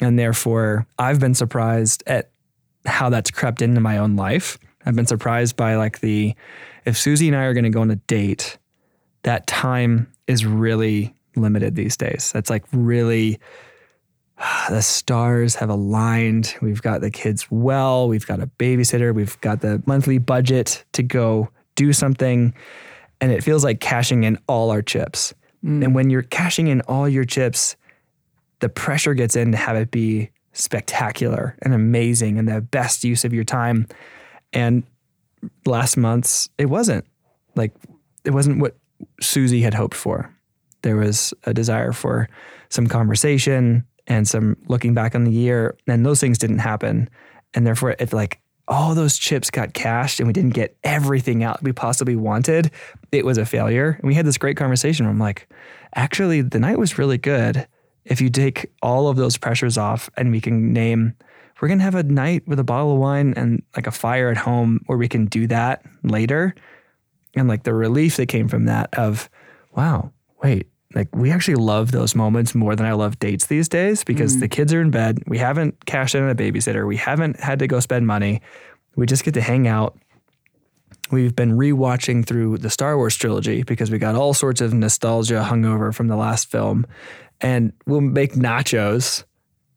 And 0.00 0.18
therefore, 0.18 0.86
I've 0.98 1.20
been 1.20 1.34
surprised 1.34 2.02
at 2.06 2.30
how 2.86 3.10
that's 3.10 3.30
crept 3.30 3.62
into 3.62 3.80
my 3.80 3.98
own 3.98 4.16
life. 4.16 4.58
I've 4.84 4.96
been 4.96 5.06
surprised 5.06 5.56
by 5.56 5.76
like 5.76 6.00
the, 6.00 6.34
if 6.84 6.96
Susie 6.96 7.28
and 7.28 7.36
I 7.36 7.44
are 7.44 7.54
going 7.54 7.64
to 7.64 7.70
go 7.70 7.82
on 7.82 7.90
a 7.90 7.96
date, 7.96 8.58
that 9.22 9.46
time 9.46 10.12
is 10.26 10.44
really 10.44 11.14
limited 11.36 11.76
these 11.76 11.96
days. 11.96 12.32
That's 12.32 12.50
like 12.50 12.64
really, 12.72 13.38
the 14.68 14.82
stars 14.82 15.54
have 15.56 15.70
aligned. 15.70 16.56
We've 16.60 16.82
got 16.82 17.00
the 17.00 17.10
kids 17.10 17.50
well. 17.50 18.08
We've 18.08 18.26
got 18.26 18.40
a 18.40 18.46
babysitter. 18.46 19.14
We've 19.14 19.40
got 19.40 19.60
the 19.60 19.82
monthly 19.86 20.18
budget 20.18 20.84
to 20.92 21.02
go 21.02 21.50
do 21.76 21.92
something. 21.92 22.54
And 23.20 23.30
it 23.30 23.44
feels 23.44 23.62
like 23.62 23.78
cashing 23.78 24.24
in 24.24 24.38
all 24.48 24.70
our 24.70 24.82
chips. 24.82 25.32
And 25.62 25.82
mm. 25.82 25.92
when 25.92 26.10
you're 26.10 26.22
cashing 26.22 26.66
in 26.66 26.80
all 26.82 27.08
your 27.08 27.24
chips, 27.24 27.76
the 28.62 28.68
pressure 28.68 29.12
gets 29.12 29.34
in 29.34 29.50
to 29.50 29.58
have 29.58 29.76
it 29.76 29.90
be 29.90 30.30
spectacular 30.52 31.56
and 31.62 31.74
amazing 31.74 32.38
and 32.38 32.46
the 32.48 32.60
best 32.60 33.02
use 33.02 33.24
of 33.24 33.34
your 33.34 33.42
time. 33.42 33.88
And 34.52 34.84
last 35.66 35.96
month's, 35.96 36.48
it 36.58 36.66
wasn't 36.66 37.04
like, 37.56 37.72
it 38.24 38.30
wasn't 38.30 38.60
what 38.60 38.76
Susie 39.20 39.62
had 39.62 39.74
hoped 39.74 39.96
for. 39.96 40.32
There 40.82 40.94
was 40.94 41.34
a 41.42 41.52
desire 41.52 41.90
for 41.90 42.28
some 42.68 42.86
conversation 42.86 43.84
and 44.06 44.28
some 44.28 44.56
looking 44.68 44.94
back 44.94 45.16
on 45.16 45.24
the 45.24 45.32
year, 45.32 45.76
and 45.88 46.06
those 46.06 46.20
things 46.20 46.38
didn't 46.38 46.58
happen. 46.58 47.10
And 47.54 47.66
therefore, 47.66 47.96
it 47.98 48.12
like 48.12 48.40
all 48.68 48.94
those 48.94 49.18
chips 49.18 49.50
got 49.50 49.74
cashed 49.74 50.20
and 50.20 50.28
we 50.28 50.32
didn't 50.32 50.54
get 50.54 50.76
everything 50.84 51.42
out 51.42 51.62
we 51.64 51.72
possibly 51.72 52.14
wanted, 52.14 52.70
it 53.10 53.24
was 53.24 53.38
a 53.38 53.44
failure. 53.44 53.96
And 53.98 54.04
we 54.04 54.14
had 54.14 54.24
this 54.24 54.38
great 54.38 54.56
conversation 54.56 55.04
where 55.04 55.10
I'm 55.10 55.18
like, 55.18 55.48
actually, 55.96 56.42
the 56.42 56.60
night 56.60 56.78
was 56.78 56.96
really 56.96 57.18
good. 57.18 57.66
If 58.04 58.20
you 58.20 58.30
take 58.30 58.70
all 58.82 59.08
of 59.08 59.16
those 59.16 59.36
pressures 59.36 59.78
off 59.78 60.10
and 60.16 60.30
we 60.30 60.40
can 60.40 60.72
name, 60.72 61.14
we're 61.60 61.68
going 61.68 61.78
to 61.78 61.84
have 61.84 61.94
a 61.94 62.02
night 62.02 62.46
with 62.46 62.58
a 62.58 62.64
bottle 62.64 62.92
of 62.92 62.98
wine 62.98 63.34
and 63.36 63.62
like 63.76 63.86
a 63.86 63.92
fire 63.92 64.30
at 64.30 64.36
home 64.36 64.80
where 64.86 64.98
we 64.98 65.08
can 65.08 65.26
do 65.26 65.46
that 65.46 65.84
later. 66.02 66.54
And 67.34 67.48
like 67.48 67.62
the 67.62 67.72
relief 67.72 68.16
that 68.16 68.26
came 68.26 68.48
from 68.48 68.64
that 68.64 68.92
of, 68.98 69.30
wow, 69.74 70.12
wait, 70.42 70.66
like 70.94 71.14
we 71.14 71.30
actually 71.30 71.54
love 71.54 71.92
those 71.92 72.14
moments 72.14 72.54
more 72.54 72.76
than 72.76 72.86
I 72.86 72.92
love 72.92 73.18
dates 73.18 73.46
these 73.46 73.68
days 73.68 74.04
because 74.04 74.40
the 74.40 74.48
mm. 74.48 74.52
kids 74.52 74.72
are 74.72 74.80
in 74.80 74.90
bed. 74.90 75.22
We 75.26 75.38
haven't 75.38 75.86
cashed 75.86 76.14
in 76.14 76.22
on 76.22 76.30
a 76.30 76.34
babysitter. 76.34 76.86
We 76.86 76.96
haven't 76.96 77.40
had 77.40 77.60
to 77.60 77.66
go 77.66 77.80
spend 77.80 78.06
money. 78.06 78.42
We 78.96 79.06
just 79.06 79.24
get 79.24 79.34
to 79.34 79.40
hang 79.40 79.66
out. 79.66 79.96
We've 81.10 81.34
been 81.34 81.52
rewatching 81.52 82.26
through 82.26 82.58
the 82.58 82.70
Star 82.70 82.96
Wars 82.96 83.16
trilogy 83.16 83.62
because 83.62 83.90
we 83.90 83.98
got 83.98 84.14
all 84.14 84.34
sorts 84.34 84.60
of 84.60 84.72
nostalgia 84.72 85.46
hungover 85.46 85.94
from 85.94 86.08
the 86.08 86.16
last 86.16 86.50
film. 86.50 86.86
And 87.42 87.72
we'll 87.86 88.00
make 88.00 88.32
nachos 88.32 89.24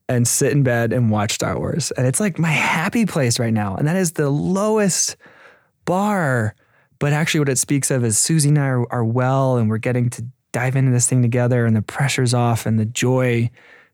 and 0.07 0.27
sit 0.27 0.51
in 0.51 0.63
bed 0.63 0.93
and 0.93 1.09
watch 1.09 1.33
Star 1.33 1.57
Wars. 1.57 1.91
And 1.91 2.05
it's 2.05 2.19
like 2.19 2.37
my 2.37 2.51
happy 2.51 3.05
place 3.05 3.39
right 3.39 3.53
now. 3.53 3.75
And 3.75 3.87
that 3.87 3.95
is 3.95 4.13
the 4.13 4.29
lowest 4.29 5.17
bar. 5.85 6.55
But 6.99 7.11
actually, 7.11 7.39
what 7.39 7.49
it 7.49 7.57
speaks 7.57 7.91
of 7.91 8.05
is 8.05 8.17
Susie 8.17 8.49
and 8.49 8.59
I 8.59 8.67
are, 8.67 8.93
are 8.93 9.03
well, 9.03 9.57
and 9.57 9.69
we're 9.69 9.77
getting 9.77 10.09
to 10.11 10.25
dive 10.51 10.75
into 10.75 10.91
this 10.91 11.09
thing 11.09 11.21
together, 11.21 11.65
and 11.65 11.75
the 11.75 11.81
pressure's 11.81 12.33
off, 12.33 12.65
and 12.65 12.79
the 12.79 12.85
joy 12.85 13.49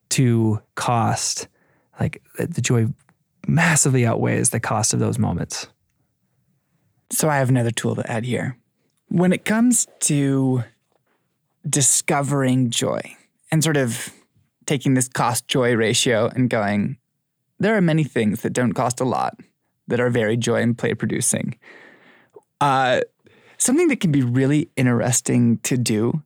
to 0.09 0.61
cost, 0.75 1.47
like 1.99 2.21
the 2.37 2.61
joy 2.61 2.85
massively 3.47 4.05
outweighs 4.05 4.51
the 4.51 4.59
cost 4.59 4.93
of 4.93 4.99
those 4.99 5.17
moments. 5.17 5.67
So 7.09 7.29
I 7.29 7.37
have 7.37 7.49
another 7.49 7.71
tool 7.71 7.95
to 7.95 8.11
add 8.11 8.25
here. 8.25 8.57
When 9.07 9.33
it 9.33 9.43
comes 9.45 9.87
to 10.01 10.63
discovering 11.67 12.69
joy 12.69 13.17
and 13.51 13.63
sort 13.63 13.77
of 13.77 14.13
taking 14.65 14.93
this 14.93 15.07
cost 15.07 15.47
joy 15.47 15.75
ratio 15.75 16.27
and 16.27 16.49
going, 16.49 16.97
there 17.59 17.75
are 17.75 17.81
many 17.81 18.03
things 18.03 18.41
that 18.41 18.53
don't 18.53 18.73
cost 18.73 18.99
a 18.99 19.05
lot 19.05 19.37
that 19.87 19.99
are 19.99 20.09
very 20.09 20.37
joy 20.37 20.61
and 20.61 20.77
play 20.77 20.93
producing. 20.93 21.57
Uh, 22.59 23.01
something 23.57 23.87
that 23.87 23.99
can 23.99 24.11
be 24.11 24.21
really 24.21 24.69
interesting 24.75 25.57
to 25.59 25.77
do 25.77 26.23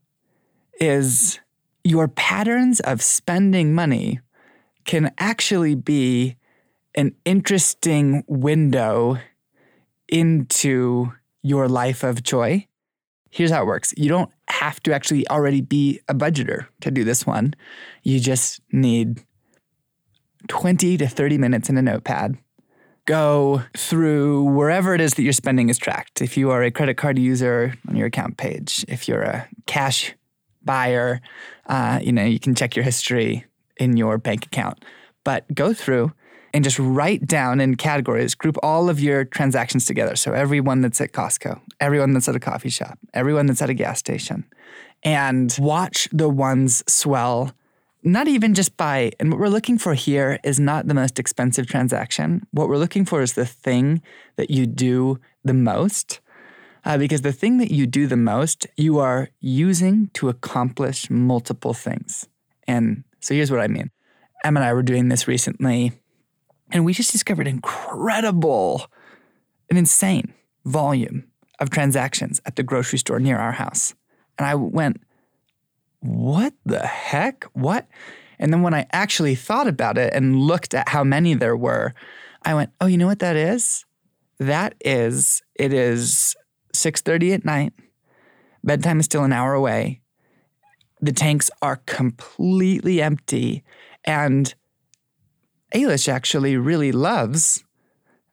is 0.80 1.40
your 1.84 2.08
patterns 2.08 2.80
of 2.82 3.02
spending 3.02 3.74
money 3.74 4.20
can 4.86 5.12
actually 5.18 5.76
be 5.76 6.36
an 6.96 7.14
interesting 7.26 8.24
window 8.28 9.18
into 10.08 11.12
your 11.42 11.68
life 11.68 12.04
of 12.04 12.24
joy. 12.24 12.66
Here's 13.32 13.52
how 13.52 13.64
it 13.64 13.66
works 13.66 13.94
you 13.98 14.10
don't 14.10 14.32
have 14.60 14.82
to 14.84 14.94
actually 14.94 15.28
already 15.30 15.62
be 15.62 16.00
a 16.08 16.14
budgeter 16.14 16.68
to 16.82 16.92
do 16.92 17.04
this 17.04 17.26
one. 17.26 17.54
You 18.04 18.20
just 18.20 18.62
need 18.72 19.24
20 20.48 20.98
to 20.98 21.08
30 21.08 21.38
minutes 21.38 21.70
in 21.70 21.78
a 21.78 21.82
notepad. 21.82 22.38
Go 23.06 23.62
through 23.78 24.44
wherever 24.44 24.96
it 24.96 25.02
is 25.02 25.14
that 25.16 25.24
your 25.24 25.34
spending 25.34 25.70
is 25.70 25.78
tracked. 25.78 26.22
If 26.22 26.38
you 26.38 26.52
are 26.52 26.64
a 26.64 26.72
credit 26.72 26.96
card 26.96 27.20
user 27.20 27.76
on 27.88 27.96
your 27.96 28.08
account 28.08 28.38
page, 28.38 28.86
if 28.88 29.08
you're 29.08 29.22
a 29.22 29.48
cash 29.68 30.16
buyer, 30.64 31.22
uh, 31.68 32.00
you 32.02 32.12
know, 32.12 32.24
you 32.24 32.40
can 32.40 32.56
check 32.56 32.76
your 32.76 32.86
history 32.86 33.46
in 33.78 33.98
your 33.98 34.18
bank 34.18 34.46
account. 34.46 34.84
But 35.24 35.46
go 35.54 35.74
through 35.74 36.14
and 36.56 36.64
just 36.64 36.80
write 36.80 37.28
down 37.28 37.60
in 37.60 37.76
categories, 37.76 38.34
group 38.34 38.56
all 38.64 38.90
of 38.90 38.98
your 38.98 39.26
transactions 39.26 39.86
together. 39.86 40.16
So 40.16 40.32
everyone 40.32 40.80
that's 40.80 41.02
at 41.02 41.12
Costco, 41.12 41.60
everyone 41.82 42.14
that's 42.14 42.30
at 42.30 42.36
a 42.38 42.40
coffee 42.40 42.70
shop, 42.70 42.98
everyone 43.14 43.46
that's 43.46 43.62
at 43.62 43.70
a 43.70 43.74
gas 43.74 44.00
station, 44.00 44.46
and 45.04 45.54
watch 45.60 46.08
the 46.14 46.30
ones 46.30 46.82
swell. 46.88 47.52
Not 48.04 48.30
even 48.30 48.54
just 48.54 48.78
by, 48.78 49.12
and 49.20 49.32
what 49.32 49.42
we're 49.42 49.50
looking 49.50 49.78
for 49.78 49.96
here 49.96 50.40
is 50.46 50.58
not 50.58 50.88
the 50.88 50.94
most 50.94 51.20
expensive 51.20 51.68
transaction. 51.68 52.48
What 52.52 52.70
we're 52.70 52.78
looking 52.78 53.04
for 53.04 53.22
is 53.22 53.34
the 53.34 53.46
thing 53.46 54.02
that 54.38 54.50
you 54.50 54.66
do 54.66 55.20
the 55.44 55.54
most. 55.54 56.22
Uh, 56.86 56.98
because 56.98 57.22
the 57.22 57.34
thing 57.34 57.58
that 57.58 57.72
you 57.72 57.86
do 57.86 58.08
the 58.08 58.16
most, 58.16 58.66
you 58.78 59.00
are 59.00 59.28
using 59.42 60.10
to 60.14 60.30
accomplish 60.30 61.10
multiple 61.10 61.74
things. 61.74 62.30
And 62.66 63.04
so 63.20 63.34
here's 63.34 63.52
what 63.52 63.60
I 63.60 63.68
mean. 63.68 63.92
Em 64.46 64.56
and 64.56 64.64
I 64.64 64.72
were 64.72 64.84
doing 64.84 65.10
this 65.10 65.28
recently, 65.28 65.92
and 66.72 66.86
we 66.86 66.94
just 66.94 67.12
discovered 67.12 67.48
incredible, 67.48 68.88
an 69.70 69.78
insane 69.78 70.34
volume 70.66 71.26
of 71.60 71.70
transactions 71.70 72.42
at 72.46 72.56
the 72.56 72.64
grocery 72.64 73.00
store 73.00 73.20
near 73.20 73.38
our 73.38 73.54
house. 73.54 73.94
And 74.38 74.48
I 74.48 74.56
went, 74.56 75.02
what 76.00 76.54
the 76.66 76.86
heck? 76.86 77.46
What? 77.54 77.88
And 78.40 78.52
then 78.52 78.62
when 78.62 78.74
I 78.74 78.86
actually 78.92 79.36
thought 79.36 79.68
about 79.68 79.98
it 79.98 80.14
and 80.14 80.40
looked 80.40 80.74
at 80.74 80.90
how 80.90 81.04
many 81.04 81.34
there 81.34 81.56
were, 81.56 81.94
I 82.44 82.54
went, 82.54 82.72
"Oh, 82.82 82.86
you 82.86 82.98
know 82.98 83.08
what 83.08 83.20
that 83.20 83.36
is? 83.36 83.86
That 84.40 84.76
is 84.84 85.42
it 85.56 85.74
is 85.74 86.36
6:30 86.74 87.34
at 87.34 87.46
night. 87.46 87.74
Bedtime 88.64 89.00
is 89.00 89.06
still 89.06 89.24
an 89.24 89.34
hour 89.34 89.54
away. 89.54 90.02
The 91.02 91.14
tanks 91.14 91.50
are 91.62 91.78
completely 91.86 93.02
empty 93.02 93.64
and 94.04 94.54
Ailish 95.76 96.08
actually 96.08 96.56
really 96.56 96.94
loves 96.94 97.64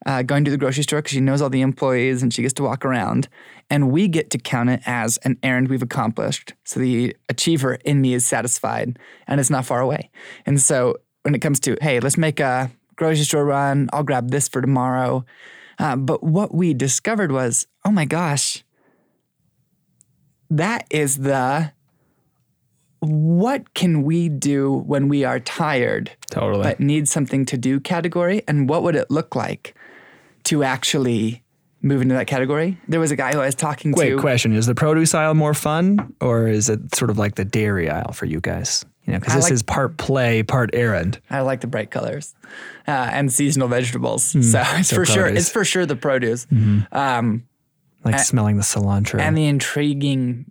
uh, 0.05 0.21
going 0.21 0.45
to 0.45 0.51
the 0.51 0.57
grocery 0.57 0.83
store 0.83 0.99
because 0.99 1.11
she 1.11 1.19
knows 1.19 1.41
all 1.41 1.49
the 1.49 1.61
employees 1.61 2.23
and 2.23 2.33
she 2.33 2.41
gets 2.41 2.53
to 2.55 2.63
walk 2.63 2.85
around. 2.85 3.27
And 3.69 3.91
we 3.91 4.07
get 4.07 4.29
to 4.31 4.37
count 4.37 4.69
it 4.69 4.81
as 4.85 5.17
an 5.23 5.37
errand 5.43 5.69
we've 5.69 5.81
accomplished. 5.81 6.53
So 6.63 6.79
the 6.79 7.15
achiever 7.29 7.75
in 7.85 8.01
me 8.01 8.13
is 8.13 8.25
satisfied 8.25 8.97
and 9.27 9.39
it's 9.39 9.49
not 9.49 9.65
far 9.65 9.81
away. 9.81 10.09
And 10.45 10.61
so 10.61 10.95
when 11.23 11.35
it 11.35 11.39
comes 11.39 11.59
to, 11.61 11.77
hey, 11.81 11.99
let's 11.99 12.17
make 12.17 12.39
a 12.39 12.71
grocery 12.95 13.25
store 13.25 13.45
run, 13.45 13.89
I'll 13.91 14.03
grab 14.03 14.31
this 14.31 14.47
for 14.47 14.61
tomorrow. 14.61 15.25
Uh, 15.79 15.95
but 15.95 16.23
what 16.23 16.53
we 16.53 16.73
discovered 16.73 17.31
was, 17.31 17.67
oh 17.83 17.91
my 17.91 18.05
gosh, 18.05 18.63
that 20.49 20.85
is 20.89 21.17
the 21.17 21.71
what 23.03 23.73
can 23.73 24.03
we 24.03 24.29
do 24.29 24.71
when 24.73 25.07
we 25.09 25.23
are 25.23 25.39
tired 25.39 26.11
Totally. 26.31 26.63
but 26.63 26.79
need 26.79 27.07
something 27.07 27.45
to 27.45 27.57
do 27.57 27.79
category 27.79 28.41
and 28.47 28.69
what 28.69 28.83
would 28.83 28.95
it 28.95 29.11
look 29.11 29.35
like 29.35 29.75
to 30.45 30.63
actually 30.63 31.43
move 31.81 32.01
into 32.01 32.15
that 32.15 32.27
category 32.27 32.77
there 32.87 32.99
was 32.99 33.11
a 33.11 33.15
guy 33.15 33.33
who 33.33 33.39
i 33.39 33.45
was 33.45 33.55
talking 33.55 33.93
to. 33.93 33.99
Wait, 33.99 34.09
to 34.11 34.17
question: 34.19 34.53
Is 34.53 34.65
the 34.67 34.75
produce 34.75 35.13
aisle 35.13 35.33
more 35.33 35.53
fun, 35.53 36.13
or 36.21 36.47
is 36.47 36.69
it 36.69 36.95
sort 36.95 37.09
of 37.09 37.17
like 37.17 37.35
the 37.35 37.43
dairy 37.45 37.89
aisle 37.89 38.13
for 38.13 38.25
you 38.25 38.39
guys? 38.39 38.85
You 39.05 39.11
know, 39.13 39.19
because 39.19 39.33
this 39.33 39.43
like- 39.45 39.51
is 39.53 39.63
part 39.63 39.97
play, 39.97 40.43
part 40.43 40.69
errand. 40.73 41.19
i 41.29 41.41
like 41.41 41.59
the 41.59 41.67
bright 41.67 41.91
colors 41.91 42.33
uh, 42.87 42.91
and 42.91 43.31
seasonal 43.33 43.67
vegetables 43.67 44.23
so 44.23 44.37
it's 44.77 44.87
so 44.87 44.95
for 44.95 45.05
sure 45.05 45.27
it's 45.27 45.49
for 45.49 45.65
sure 45.65 45.85
the 45.85 45.97
produce 45.97 46.47
um, 46.93 47.43
Like 48.05 48.19
smelling 48.19 48.55
the 48.55 48.63
cilantro. 48.63 49.19
and 49.19 49.35
the 49.37 49.45
intriguing 49.45 50.49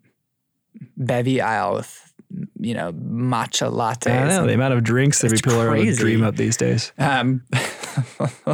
bevy 0.99 1.41
aisle 1.41 1.75
with 1.77 2.12
you 2.61 2.75
know 2.75 2.93
matcha 2.93 3.73
lattes 3.73 4.11
I 4.11 4.29
know 4.29 4.47
the 4.47 4.55
amount 4.55 4.75
of 4.75 4.83
drinks 4.83 5.21
that 5.21 5.33
people 5.33 5.61
are 5.61 5.75
able 5.75 5.85
to 5.85 5.95
dream 5.97 6.23
up 6.23 6.37
these 6.37 6.57
days. 6.57 6.93
Um, 6.99 7.45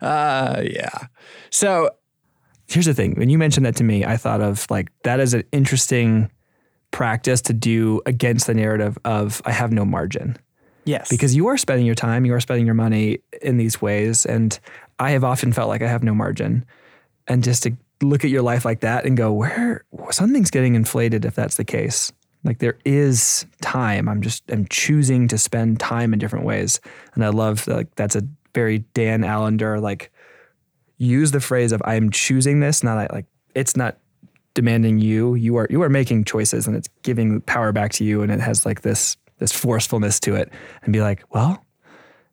uh, 0.00 0.62
yeah. 0.64 1.06
So 1.50 1.90
Here's 2.68 2.84
the 2.84 2.94
thing: 2.94 3.14
when 3.14 3.30
you 3.30 3.38
mentioned 3.38 3.64
that 3.66 3.76
to 3.76 3.84
me, 3.84 4.04
I 4.04 4.16
thought 4.16 4.42
of 4.42 4.66
like 4.70 4.90
that 5.02 5.20
is 5.20 5.32
an 5.32 5.42
interesting 5.52 6.30
practice 6.90 7.40
to 7.42 7.52
do 7.52 8.00
against 8.06 8.46
the 8.46 8.54
narrative 8.54 8.98
of 9.04 9.40
I 9.44 9.52
have 9.52 9.72
no 9.72 9.84
margin. 9.84 10.36
yes, 10.84 11.08
because 11.08 11.34
you 11.34 11.46
are 11.48 11.56
spending 11.56 11.86
your 11.86 11.94
time, 11.94 12.26
you 12.26 12.34
are 12.34 12.40
spending 12.40 12.66
your 12.66 12.74
money 12.74 13.18
in 13.40 13.56
these 13.56 13.80
ways. 13.80 14.26
And 14.26 14.58
I 14.98 15.10
have 15.12 15.24
often 15.24 15.52
felt 15.52 15.68
like 15.68 15.80
I 15.80 15.88
have 15.88 16.02
no 16.02 16.14
margin. 16.14 16.66
And 17.26 17.42
just 17.42 17.62
to 17.62 17.72
look 18.02 18.24
at 18.24 18.30
your 18.30 18.42
life 18.42 18.66
like 18.66 18.80
that 18.80 19.06
and 19.06 19.16
go, 19.16 19.32
where 19.32 19.84
something's 20.10 20.50
getting 20.50 20.74
inflated 20.74 21.24
if 21.24 21.34
that's 21.34 21.56
the 21.56 21.64
case. 21.64 22.12
Like 22.44 22.58
there 22.58 22.78
is 22.84 23.46
time. 23.60 24.08
I'm 24.08 24.22
just 24.22 24.44
I'm 24.50 24.66
choosing 24.68 25.28
to 25.28 25.38
spend 25.38 25.80
time 25.80 26.12
in 26.12 26.18
different 26.18 26.44
ways. 26.44 26.80
And 27.14 27.24
I 27.24 27.28
love 27.28 27.66
like 27.66 27.94
that's 27.96 28.16
a 28.16 28.22
very 28.54 28.78
Dan 28.94 29.24
Allender 29.24 29.80
like 29.80 30.12
use 30.98 31.30
the 31.30 31.40
phrase 31.40 31.72
of 31.72 31.82
I'm 31.84 32.10
choosing 32.10 32.60
this, 32.60 32.82
not 32.82 33.12
like 33.12 33.26
it's 33.54 33.76
not 33.76 33.98
demanding 34.54 34.98
you. 34.98 35.34
You 35.34 35.56
are 35.56 35.66
you 35.70 35.82
are 35.82 35.88
making 35.88 36.24
choices 36.24 36.66
and 36.66 36.76
it's 36.76 36.88
giving 37.02 37.40
power 37.42 37.72
back 37.72 37.92
to 37.92 38.04
you 38.04 38.22
and 38.22 38.30
it 38.30 38.40
has 38.40 38.64
like 38.64 38.82
this 38.82 39.16
this 39.38 39.52
forcefulness 39.52 40.20
to 40.20 40.34
it. 40.34 40.52
And 40.82 40.92
be 40.92 41.00
like, 41.00 41.22
well, 41.30 41.64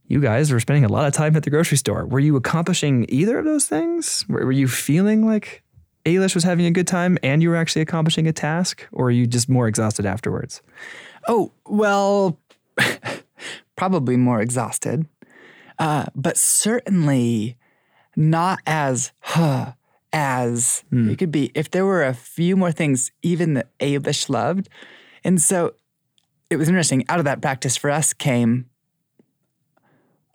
you 0.08 0.20
guys 0.20 0.52
were 0.52 0.60
spending 0.60 0.86
a 0.86 0.90
lot 0.90 1.06
of 1.06 1.14
time 1.14 1.36
at 1.36 1.44
the 1.44 1.50
grocery 1.50 1.78
store. 1.78 2.06
Were 2.06 2.20
you 2.20 2.36
accomplishing 2.36 3.06
either 3.10 3.40
of 3.40 3.46
those 3.46 3.66
things? 3.66 4.26
Were, 4.30 4.46
were 4.46 4.52
you 4.52 4.68
feeling 4.68 5.26
like 5.26 5.64
Ailish 6.06 6.36
was 6.36 6.44
having 6.44 6.66
a 6.66 6.72
good 6.72 6.88
time 6.88 7.18
and 7.24 7.42
you 7.42 7.50
were 7.50 7.56
actually 7.56 7.82
accomplishing 7.82 8.28
a 8.28 8.34
task, 8.34 8.88
or 8.92 9.08
are 9.08 9.12
you 9.12 9.26
just 9.26 9.50
more 9.50 9.68
exhausted 9.68 10.06
afterwards? 10.06 10.62
Oh, 11.28 11.52
well, 11.66 12.40
probably 13.76 14.16
more 14.16 14.42
exhausted, 14.42 15.08
uh, 15.80 16.06
but 16.16 16.38
certainly 16.38 17.58
not 18.16 18.60
as 18.66 19.12
huh, 19.20 19.74
as 20.14 20.84
it 20.92 21.18
could 21.18 21.32
be 21.32 21.52
if 21.56 21.72
there 21.72 21.86
were 21.86 22.04
a 22.04 22.14
few 22.14 22.56
more 22.56 22.72
things 22.72 23.12
even 23.22 23.56
that 23.56 23.68
Ailish 23.80 24.30
loved. 24.30 24.70
And 25.24 25.42
so 25.42 25.74
it 26.50 26.56
was 26.56 26.70
interesting. 26.70 27.04
Out 27.10 27.20
of 27.20 27.26
that 27.26 27.42
practice 27.42 27.76
for 27.76 27.90
us 27.90 28.14
came 28.14 28.70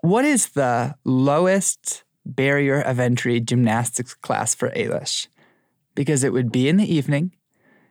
what 0.02 0.24
is 0.24 0.50
the 0.50 0.96
lowest 1.04 2.04
barrier 2.24 2.80
of 2.80 2.98
entry 2.98 3.40
gymnastics 3.40 4.14
class 4.14 4.54
for 4.54 4.70
Ailish? 4.70 5.28
Because 5.94 6.24
it 6.24 6.33
would 6.33 6.53
be 6.53 6.68
in 6.68 6.76
the 6.76 6.92
evening, 6.92 7.33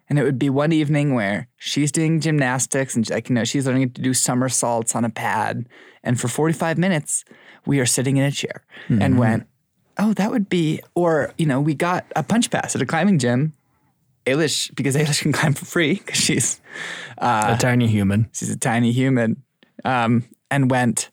and 0.10 0.18
it 0.18 0.24
would 0.24 0.40
be 0.40 0.50
one 0.50 0.72
evening 0.72 1.14
where 1.14 1.48
she's 1.58 1.92
doing 1.92 2.20
gymnastics 2.20 2.96
and 2.96 3.08
like 3.10 3.30
you 3.30 3.36
know 3.36 3.44
she's 3.44 3.68
learning 3.68 3.92
to 3.92 4.02
do 4.02 4.14
somersaults 4.14 4.96
on 4.96 5.06
a 5.06 5.10
pad, 5.10 5.68
and 6.04 6.20
for 6.20 6.28
45 6.28 6.78
minutes 6.78 7.24
we 7.66 7.80
are 7.80 7.86
sitting 7.86 8.18
in 8.18 8.24
a 8.24 8.32
chair 8.32 8.66
and 9.02 9.20
went, 9.20 9.48
oh 10.00 10.14
that 10.14 10.32
would 10.32 10.50
be, 10.50 10.82
or 10.96 11.34
you 11.38 11.46
know 11.46 11.62
we 11.62 11.76
got 11.76 12.06
a 12.16 12.24
punch 12.24 12.50
pass 12.50 12.76
at 12.76 12.82
a 12.82 12.86
climbing 12.86 13.20
gym. 13.20 13.54
Ailish 14.26 14.74
because 14.76 14.96
Ailish 15.00 15.22
can 15.22 15.32
climb 15.32 15.54
for 15.54 15.66
free 15.66 15.96
because 15.96 16.18
she's 16.18 16.60
a 17.54 17.58
tiny 17.60 17.88
human. 17.88 18.30
she's 18.34 18.50
a 18.50 18.58
tiny 18.58 18.92
human, 18.92 19.44
um, 19.86 20.24
and 20.50 20.72
went. 20.72 21.12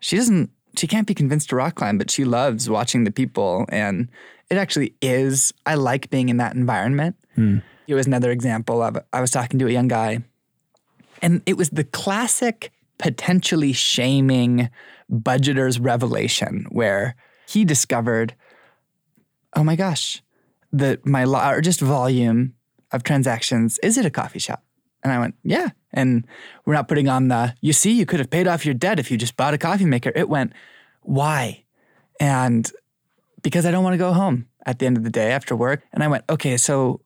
She 0.00 0.16
doesn't. 0.16 0.50
She 0.76 0.86
can't 0.88 1.06
be 1.06 1.14
convinced 1.14 1.50
to 1.50 1.56
rock 1.56 1.76
climb, 1.76 1.98
but 1.98 2.10
she 2.10 2.24
loves 2.24 2.68
watching 2.68 3.04
the 3.04 3.12
people, 3.12 3.64
and 3.68 4.08
it 4.50 4.56
actually 4.56 4.94
is. 5.00 5.52
I 5.66 5.74
like 5.74 6.10
being 6.10 6.28
in 6.28 6.36
that 6.38 6.54
environment. 6.54 7.16
Hmm. 7.34 7.58
It 7.86 7.94
was 7.94 8.06
another 8.06 8.30
example 8.30 8.82
of. 8.82 8.98
I 9.12 9.20
was 9.20 9.30
talking 9.30 9.58
to 9.58 9.66
a 9.66 9.70
young 9.70 9.88
guy, 9.88 10.20
and 11.20 11.42
it 11.46 11.56
was 11.56 11.70
the 11.70 11.84
classic 11.84 12.72
potentially 12.98 13.72
shaming 13.72 14.70
budgeter's 15.10 15.78
revelation, 15.78 16.66
where 16.70 17.16
he 17.46 17.64
discovered, 17.64 18.34
oh 19.54 19.64
my 19.64 19.76
gosh, 19.76 20.22
that 20.72 21.04
my 21.04 21.24
largest 21.24 21.80
volume 21.80 22.54
of 22.92 23.02
transactions 23.02 23.78
is 23.82 23.98
at 23.98 24.06
a 24.06 24.10
coffee 24.10 24.38
shop. 24.38 24.64
And 25.02 25.12
I 25.12 25.18
went, 25.18 25.34
yeah. 25.42 25.70
And 25.92 26.26
we're 26.64 26.74
not 26.74 26.88
putting 26.88 27.08
on 27.08 27.28
the, 27.28 27.54
you 27.60 27.72
see, 27.72 27.92
you 27.92 28.06
could 28.06 28.20
have 28.20 28.30
paid 28.30 28.48
off 28.48 28.64
your 28.64 28.74
debt 28.74 28.98
if 28.98 29.10
you 29.10 29.18
just 29.18 29.36
bought 29.36 29.52
a 29.52 29.58
coffee 29.58 29.84
maker. 29.84 30.10
It 30.14 30.28
went, 30.28 30.52
why? 31.02 31.64
And 32.18 32.70
because 33.44 33.66
I 33.66 33.70
don't 33.70 33.84
want 33.84 33.94
to 33.94 33.98
go 33.98 34.12
home 34.12 34.48
at 34.66 34.80
the 34.80 34.86
end 34.86 34.96
of 34.96 35.04
the 35.04 35.10
day 35.10 35.30
after 35.30 35.54
work. 35.54 35.84
And 35.92 36.02
I 36.02 36.08
went, 36.08 36.24
okay, 36.28 36.56
so 36.56 37.02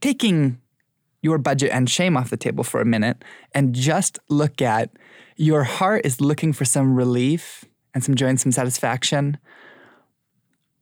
taking 0.00 0.60
your 1.22 1.38
budget 1.38 1.70
and 1.70 1.88
shame 1.88 2.16
off 2.16 2.30
the 2.30 2.36
table 2.36 2.64
for 2.64 2.80
a 2.80 2.84
minute 2.84 3.22
and 3.52 3.74
just 3.74 4.18
look 4.28 4.60
at 4.60 4.90
your 5.36 5.64
heart 5.64 6.04
is 6.04 6.20
looking 6.20 6.52
for 6.52 6.64
some 6.64 6.96
relief 6.96 7.64
and 7.94 8.02
some 8.02 8.14
joy 8.14 8.28
and 8.28 8.40
some 8.40 8.52
satisfaction. 8.52 9.38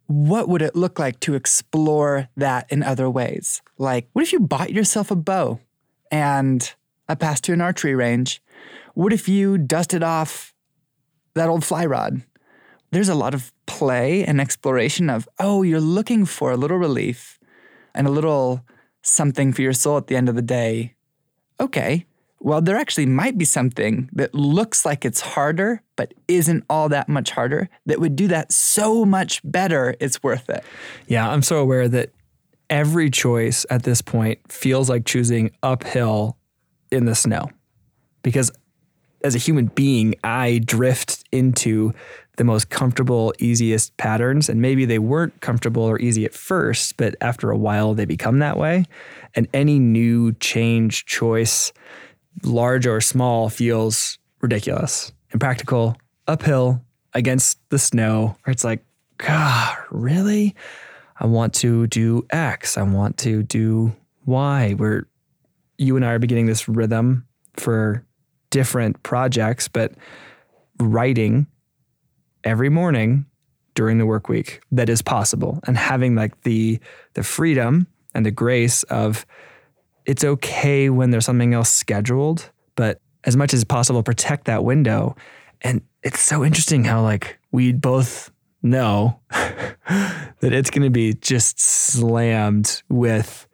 What 0.06 0.48
would 0.48 0.62
it 0.62 0.76
look 0.76 0.98
like 0.98 1.18
to 1.20 1.34
explore 1.34 2.28
that 2.36 2.70
in 2.70 2.82
other 2.82 3.10
ways? 3.10 3.62
Like, 3.78 4.08
what 4.12 4.22
if 4.22 4.32
you 4.32 4.40
bought 4.40 4.70
yourself 4.70 5.10
a 5.10 5.16
bow 5.16 5.58
and 6.10 6.72
a 7.08 7.16
pass 7.16 7.40
to 7.42 7.52
an 7.52 7.60
archery 7.60 7.96
range? 7.96 8.40
What 8.94 9.12
if 9.12 9.28
you 9.28 9.58
dusted 9.58 10.04
off 10.04 10.54
that 11.34 11.48
old 11.48 11.64
fly 11.64 11.84
rod? 11.84 12.22
There's 12.94 13.08
a 13.08 13.14
lot 13.16 13.34
of 13.34 13.52
play 13.66 14.24
and 14.24 14.40
exploration 14.40 15.10
of, 15.10 15.28
oh, 15.40 15.62
you're 15.62 15.80
looking 15.80 16.24
for 16.24 16.52
a 16.52 16.56
little 16.56 16.76
relief 16.76 17.40
and 17.92 18.06
a 18.06 18.10
little 18.10 18.64
something 19.02 19.52
for 19.52 19.62
your 19.62 19.72
soul 19.72 19.96
at 19.96 20.06
the 20.06 20.14
end 20.14 20.28
of 20.28 20.36
the 20.36 20.42
day. 20.42 20.94
Okay, 21.58 22.06
well, 22.38 22.62
there 22.62 22.76
actually 22.76 23.06
might 23.06 23.36
be 23.36 23.44
something 23.44 24.08
that 24.12 24.32
looks 24.32 24.84
like 24.84 25.04
it's 25.04 25.20
harder, 25.20 25.82
but 25.96 26.14
isn't 26.28 26.62
all 26.70 26.88
that 26.88 27.08
much 27.08 27.32
harder 27.32 27.68
that 27.84 27.98
would 27.98 28.14
do 28.14 28.28
that 28.28 28.52
so 28.52 29.04
much 29.04 29.40
better, 29.42 29.96
it's 29.98 30.22
worth 30.22 30.48
it. 30.48 30.62
Yeah, 31.08 31.28
I'm 31.28 31.42
so 31.42 31.56
aware 31.56 31.88
that 31.88 32.10
every 32.70 33.10
choice 33.10 33.66
at 33.70 33.82
this 33.82 34.02
point 34.02 34.38
feels 34.52 34.88
like 34.88 35.04
choosing 35.04 35.50
uphill 35.64 36.36
in 36.92 37.06
the 37.06 37.16
snow. 37.16 37.50
Because 38.22 38.52
as 39.24 39.34
a 39.34 39.38
human 39.38 39.66
being, 39.66 40.14
I 40.22 40.60
drift 40.64 41.24
into 41.32 41.92
the 42.36 42.44
most 42.44 42.68
comfortable, 42.70 43.32
easiest 43.38 43.96
patterns. 43.96 44.48
And 44.48 44.60
maybe 44.60 44.84
they 44.84 44.98
weren't 44.98 45.40
comfortable 45.40 45.82
or 45.82 46.00
easy 46.00 46.24
at 46.24 46.34
first, 46.34 46.96
but 46.96 47.14
after 47.20 47.50
a 47.50 47.56
while, 47.56 47.94
they 47.94 48.04
become 48.04 48.40
that 48.40 48.56
way. 48.56 48.84
And 49.34 49.48
any 49.54 49.78
new 49.78 50.32
change, 50.34 51.04
choice, 51.06 51.72
large 52.42 52.86
or 52.86 53.00
small, 53.00 53.48
feels 53.48 54.18
ridiculous, 54.40 55.12
impractical, 55.32 55.96
uphill 56.26 56.82
against 57.12 57.58
the 57.70 57.78
snow, 57.78 58.36
where 58.42 58.52
it's 58.52 58.64
like, 58.64 58.84
God, 59.18 59.76
really? 59.90 60.54
I 61.20 61.26
want 61.26 61.54
to 61.54 61.86
do 61.86 62.26
X. 62.30 62.76
I 62.76 62.82
want 62.82 63.18
to 63.18 63.44
do 63.44 63.94
Y. 64.26 64.72
Where 64.72 65.06
you 65.78 65.96
and 65.96 66.04
I 66.04 66.12
are 66.12 66.18
beginning 66.18 66.46
this 66.46 66.68
rhythm 66.68 67.26
for 67.54 68.04
different 68.50 69.02
projects, 69.04 69.68
but 69.68 69.92
writing 70.80 71.46
every 72.44 72.68
morning 72.68 73.26
during 73.74 73.98
the 73.98 74.06
work 74.06 74.28
week 74.28 74.60
that 74.70 74.88
is 74.88 75.02
possible 75.02 75.58
and 75.66 75.76
having 75.76 76.14
like 76.14 76.42
the 76.42 76.78
the 77.14 77.22
freedom 77.24 77.86
and 78.14 78.24
the 78.24 78.30
grace 78.30 78.84
of 78.84 79.26
it's 80.06 80.24
okay 80.24 80.90
when 80.90 81.10
there's 81.10 81.24
something 81.24 81.54
else 81.54 81.70
scheduled, 81.70 82.50
but 82.76 83.00
as 83.24 83.36
much 83.36 83.54
as 83.54 83.64
possible 83.64 84.02
protect 84.02 84.44
that 84.44 84.64
window. 84.64 85.16
And 85.62 85.80
it's 86.02 86.20
so 86.20 86.44
interesting 86.44 86.84
how 86.84 87.02
like 87.02 87.38
we 87.52 87.72
both 87.72 88.30
know 88.62 89.20
that 89.30 90.32
it's 90.42 90.70
going 90.70 90.82
to 90.82 90.90
be 90.90 91.14
just 91.14 91.58
slammed 91.58 92.82
with 92.88 93.48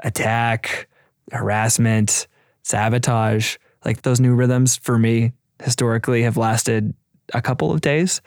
attack, 0.00 0.88
harassment, 1.30 2.26
sabotage. 2.62 3.56
Like 3.84 4.02
those 4.02 4.20
new 4.20 4.34
rhythms 4.34 4.76
for 4.76 4.98
me 4.98 5.32
historically 5.62 6.22
have 6.22 6.36
lasted 6.36 6.94
a 7.34 7.42
couple 7.42 7.72
of 7.72 7.80
days 7.80 8.20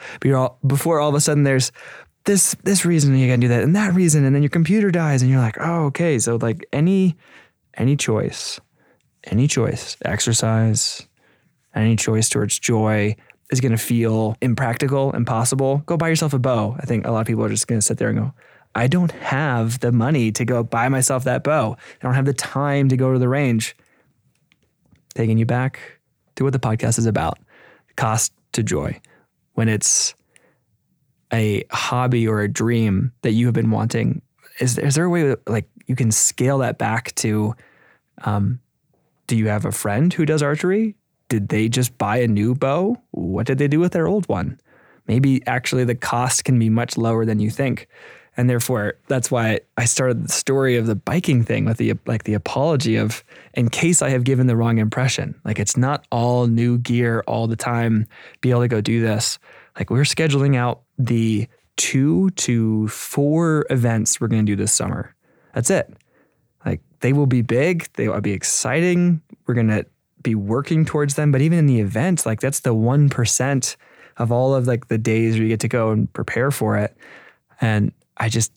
before 0.65 0.99
all 0.99 1.09
of 1.09 1.15
a 1.15 1.21
sudden 1.21 1.43
there's 1.43 1.71
this 2.25 2.55
this 2.63 2.85
reason 2.85 3.15
you 3.17 3.27
gotta 3.27 3.41
do 3.41 3.47
that 3.47 3.63
and 3.63 3.75
that 3.75 3.93
reason 3.93 4.25
and 4.25 4.35
then 4.35 4.43
your 4.43 4.49
computer 4.49 4.91
dies 4.91 5.21
and 5.21 5.31
you're 5.31 5.39
like 5.39 5.57
oh 5.59 5.85
okay. 5.85 6.19
So 6.19 6.35
like 6.35 6.65
any 6.73 7.15
any 7.75 7.95
choice 7.95 8.59
any 9.25 9.47
choice 9.47 9.97
exercise 10.03 11.07
any 11.75 11.95
choice 11.95 12.29
towards 12.29 12.59
joy 12.59 13.15
is 13.51 13.62
going 13.62 13.71
to 13.71 13.77
feel 13.77 14.35
impractical 14.41 15.12
impossible. 15.12 15.77
Go 15.85 15.97
buy 15.97 16.09
yourself 16.09 16.33
a 16.33 16.39
bow. 16.39 16.75
I 16.79 16.85
think 16.85 17.05
a 17.05 17.12
lot 17.12 17.21
of 17.21 17.27
people 17.27 17.43
are 17.43 17.49
just 17.49 17.67
going 17.67 17.79
to 17.79 17.85
sit 17.85 17.97
there 17.97 18.09
and 18.09 18.19
go 18.19 18.33
i 18.75 18.85
don't 18.85 19.12
have 19.13 19.79
the 19.79 19.91
money 19.91 20.31
to 20.31 20.45
go 20.45 20.63
buy 20.63 20.89
myself 20.89 21.23
that 21.23 21.43
bow. 21.43 21.73
I 21.73 22.05
don't 22.05 22.13
have 22.13 22.25
the 22.25 22.33
time 22.33 22.89
to 22.89 22.97
go 22.97 23.13
to 23.13 23.19
the 23.19 23.29
range. 23.29 23.75
Taking 25.15 25.38
you 25.38 25.45
back 25.45 25.79
to 26.35 26.43
what 26.43 26.53
the 26.53 26.59
podcast 26.59 26.99
is 26.99 27.05
about. 27.05 27.39
Cost 27.95 28.31
to 28.53 28.63
joy 28.63 28.99
when 29.53 29.69
it's 29.69 30.15
a 31.31 31.63
hobby 31.71 32.27
or 32.27 32.41
a 32.41 32.47
dream 32.47 33.12
that 33.21 33.31
you 33.31 33.45
have 33.45 33.53
been 33.53 33.71
wanting 33.71 34.21
is, 34.59 34.77
is 34.77 34.95
there 34.95 35.05
a 35.05 35.09
way 35.09 35.23
that 35.23 35.47
like 35.47 35.67
you 35.88 35.95
can 35.95 36.12
scale 36.12 36.59
that 36.59 36.77
back 36.77 37.13
to 37.15 37.55
um, 38.23 38.59
do 39.27 39.38
you 39.38 39.47
have 39.47 39.65
a 39.65 39.71
friend 39.71 40.12
who 40.13 40.25
does 40.25 40.41
archery? 40.41 40.95
Did 41.29 41.49
they 41.49 41.69
just 41.69 41.97
buy 41.97 42.17
a 42.17 42.27
new 42.27 42.55
bow? 42.55 43.01
What 43.12 43.45
did 43.47 43.57
they 43.57 43.67
do 43.67 43.79
with 43.79 43.93
their 43.93 44.07
old 44.07 44.27
one? 44.27 44.59
Maybe 45.07 45.45
actually 45.47 45.85
the 45.85 45.95
cost 45.95 46.43
can 46.43 46.57
be 46.59 46.69
much 46.69 46.97
lower 46.97 47.25
than 47.25 47.39
you 47.39 47.49
think 47.49 47.88
and 48.39 48.49
therefore 48.49 48.95
that's 49.08 49.30
why 49.30 49.60
I 49.78 49.86
started 49.86 50.23
the 50.23 50.32
story 50.32 50.78
of 50.78 50.88
the 50.88 50.95
biking 50.95 51.43
thing 51.43 51.65
with 51.65 51.78
the 51.78 51.93
like 52.06 52.23
the 52.23 52.34
apology 52.34 52.95
of 52.95 53.23
in 53.54 53.69
case 53.69 54.02
I 54.02 54.10
have 54.10 54.23
given 54.23 54.47
the 54.47 54.56
wrong 54.56 54.78
impression 54.78 55.39
like 55.43 55.60
it's 55.60 55.78
not 55.78 56.06
all 56.12 56.47
new 56.47 56.78
gear 56.78 57.23
all 57.28 57.47
the 57.47 57.56
time 57.56 58.08
be 58.41 58.52
able 58.52 58.62
to 58.62 58.67
go 58.67 58.82
do 58.82 59.02
this 59.02 59.38
like 59.78 59.89
we're 59.89 60.04
scheduling 60.04 60.56
out 60.56 60.82
the 60.97 61.47
two 61.75 62.30
to 62.32 62.88
four 62.88 63.65
events 63.69 64.19
we're 64.19 64.28
going 64.28 64.45
to 64.45 64.52
do 64.52 64.56
this 64.56 64.73
summer 64.73 65.13
that's 65.54 65.69
it 65.69 65.93
like 66.65 66.82
they 66.99 67.13
will 67.13 67.25
be 67.25 67.41
big, 67.41 67.88
they 67.93 68.08
will 68.08 68.21
be 68.21 68.32
exciting. 68.32 69.21
We're 69.45 69.54
going 69.54 69.69
to 69.69 69.86
be 70.21 70.36
working 70.36 70.86
towards 70.86 71.15
them. 71.15 71.32
But 71.32 71.41
even 71.41 71.60
in 71.60 71.65
the 71.65 71.80
event, 71.80 72.25
like 72.25 72.41
that's 72.41 72.62
the 72.62 72.75
1% 72.75 73.75
of 74.17 74.32
all 74.32 74.54
of 74.54 74.67
like 74.67 74.88
the 74.89 74.97
days 74.97 75.36
where 75.36 75.43
you 75.43 75.49
get 75.49 75.62
to 75.62 75.67
go 75.67 75.91
and 75.91 76.12
prepare 76.13 76.52
for 76.52 76.78
it. 76.78 76.95
And 77.62 77.91
I 78.19 78.29
just, 78.29 78.51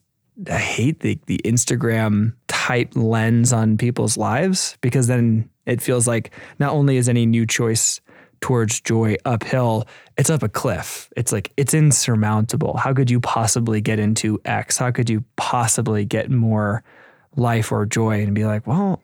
I 0.51 0.59
hate 0.59 1.01
the, 1.01 1.19
the 1.27 1.41
Instagram 1.45 2.35
type 2.49 2.95
lens 2.95 3.53
on 3.53 3.77
people's 3.79 4.17
lives 4.17 4.77
because 4.81 5.07
then 5.07 5.49
it 5.67 5.81
feels 5.81 6.07
like 6.07 6.33
not 6.59 6.73
only 6.73 6.97
is 6.97 7.09
any 7.09 7.27
new 7.27 7.47
choice 7.47 8.01
towards 8.41 8.81
joy 8.81 9.17
uphill, 9.25 9.87
it's 10.19 10.29
up 10.29 10.43
a 10.43 10.49
cliff. 10.49 11.09
It's 11.17 11.33
like 11.33 11.53
it's 11.57 11.75
insurmountable. 11.75 12.77
How 12.77 12.93
could 12.93 13.11
you 13.11 13.21
possibly 13.21 13.81
get 13.81 13.99
into 13.99 14.41
X? 14.45 14.77
How 14.77 14.91
could 14.91 15.09
you 15.09 15.25
possibly 15.37 16.05
get 16.05 16.31
more 16.31 16.85
life 17.37 17.73
or 17.73 17.87
joy 17.87 18.23
and 18.23 18.35
be 18.35 18.45
like, 18.45 18.67
well, 18.67 19.01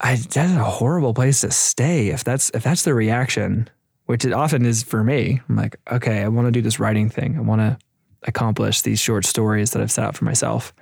I, 0.00 0.16
that's 0.16 0.52
a 0.52 0.64
horrible 0.64 1.14
place 1.14 1.40
to 1.42 1.50
stay 1.50 2.08
if 2.08 2.24
that's 2.24 2.50
if 2.54 2.62
that's 2.62 2.84
the 2.84 2.94
reaction, 2.94 3.68
which 4.06 4.24
it 4.24 4.32
often 4.32 4.64
is 4.64 4.82
for 4.82 5.02
me. 5.02 5.40
I'm 5.48 5.56
like, 5.56 5.76
okay, 5.90 6.22
I 6.22 6.28
want 6.28 6.46
to 6.46 6.52
do 6.52 6.62
this 6.62 6.78
writing 6.78 7.10
thing. 7.10 7.36
I 7.36 7.40
want 7.40 7.60
to 7.60 7.78
accomplish 8.24 8.82
these 8.82 9.00
short 9.00 9.24
stories 9.24 9.70
that 9.72 9.82
I've 9.82 9.90
set 9.90 10.04
out 10.04 10.16
for 10.16 10.24
myself. 10.24 10.72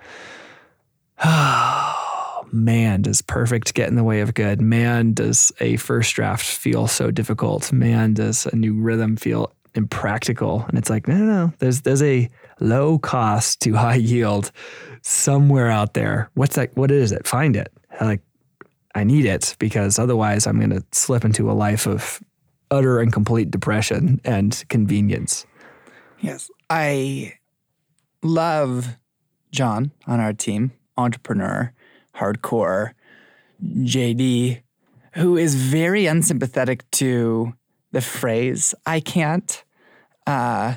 Oh 1.24 2.48
man, 2.52 3.02
does 3.02 3.22
perfect 3.22 3.74
get 3.74 3.88
in 3.88 3.96
the 3.96 4.04
way 4.04 4.20
of 4.20 4.34
good? 4.34 4.60
Man, 4.60 5.12
does 5.12 5.52
a 5.60 5.76
first 5.76 6.14
draft 6.14 6.44
feel 6.44 6.86
so 6.86 7.10
difficult? 7.10 7.72
Man, 7.72 8.14
does 8.14 8.46
a 8.46 8.56
new 8.56 8.74
rhythm 8.74 9.16
feel 9.16 9.52
impractical? 9.74 10.64
And 10.68 10.78
it's 10.78 10.90
like, 10.90 11.08
no, 11.08 11.16
no, 11.16 11.24
no. 11.24 11.52
There's 11.58 11.82
there's 11.82 12.02
a 12.02 12.30
low 12.60 12.98
cost 12.98 13.60
to 13.62 13.74
high 13.74 13.94
yield 13.96 14.50
somewhere 15.02 15.68
out 15.68 15.94
there. 15.94 16.30
What's 16.34 16.56
that? 16.56 16.76
What 16.76 16.90
is 16.90 17.12
it? 17.12 17.26
Find 17.26 17.56
it. 17.56 17.72
Like 18.00 18.20
I 18.94 19.04
need 19.04 19.24
it 19.24 19.54
because 19.58 19.98
otherwise 19.98 20.46
I'm 20.46 20.58
going 20.58 20.70
to 20.70 20.84
slip 20.92 21.24
into 21.24 21.50
a 21.50 21.52
life 21.52 21.86
of 21.86 22.20
utter 22.70 23.00
and 23.00 23.12
complete 23.12 23.50
depression 23.50 24.20
and 24.24 24.64
convenience. 24.68 25.46
Yes. 26.20 26.50
I 26.70 27.34
love 28.22 28.96
John 29.50 29.92
on 30.06 30.20
our 30.20 30.32
team, 30.32 30.72
entrepreneur, 30.96 31.72
hardcore, 32.16 32.92
JD, 33.62 34.62
who 35.14 35.36
is 35.36 35.54
very 35.54 36.06
unsympathetic 36.06 36.88
to 36.92 37.54
the 37.92 38.00
phrase 38.00 38.74
I 38.86 39.00
can't, 39.00 39.64
uh, 40.26 40.74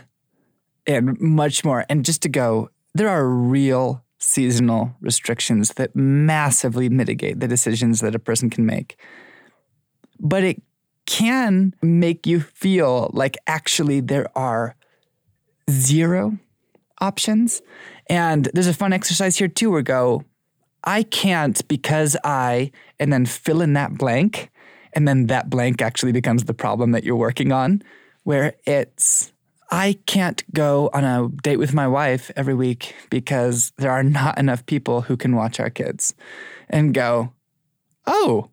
and 0.87 1.19
much 1.19 1.65
more. 1.65 1.85
And 1.89 2.05
just 2.05 2.21
to 2.21 2.29
go, 2.29 2.69
there 2.93 3.09
are 3.09 3.27
real 3.27 4.03
seasonal 4.17 4.95
restrictions 5.01 5.73
that 5.73 5.95
massively 5.95 6.89
mitigate 6.89 7.39
the 7.39 7.47
decisions 7.47 7.99
that 7.99 8.15
a 8.15 8.19
person 8.19 8.49
can 8.49 8.65
make. 8.65 8.97
But 10.19 10.43
it 10.43 10.61
can 11.05 11.73
make 11.81 12.25
you 12.25 12.39
feel 12.39 13.09
like 13.13 13.35
actually 13.47 13.99
there 13.99 14.27
are 14.37 14.75
zero 15.71 16.37
options. 16.99 17.61
And 18.07 18.49
there's 18.53 18.67
a 18.67 18.73
fun 18.73 18.93
exercise 18.93 19.37
here 19.37 19.47
too 19.47 19.71
where 19.71 19.81
go, 19.81 20.23
I 20.83 21.03
can't 21.03 21.65
because 21.67 22.17
I, 22.23 22.71
and 22.99 23.11
then 23.11 23.25
fill 23.25 23.61
in 23.61 23.73
that 23.73 23.97
blank. 23.97 24.49
And 24.93 25.07
then 25.07 25.27
that 25.27 25.49
blank 25.49 25.81
actually 25.81 26.11
becomes 26.11 26.43
the 26.43 26.53
problem 26.53 26.91
that 26.91 27.03
you're 27.03 27.15
working 27.15 27.51
on, 27.51 27.81
where 28.23 28.55
it's, 28.65 29.31
I 29.71 29.97
can't 30.05 30.43
go 30.53 30.89
on 30.93 31.05
a 31.05 31.29
date 31.43 31.57
with 31.57 31.73
my 31.73 31.87
wife 31.87 32.29
every 32.35 32.53
week 32.53 32.93
because 33.09 33.71
there 33.77 33.91
are 33.91 34.03
not 34.03 34.37
enough 34.37 34.65
people 34.65 35.01
who 35.01 35.15
can 35.15 35.35
watch 35.35 35.59
our 35.59 35.69
kids 35.69 36.13
and 36.69 36.93
go, 36.93 37.31
oh, 38.05 38.49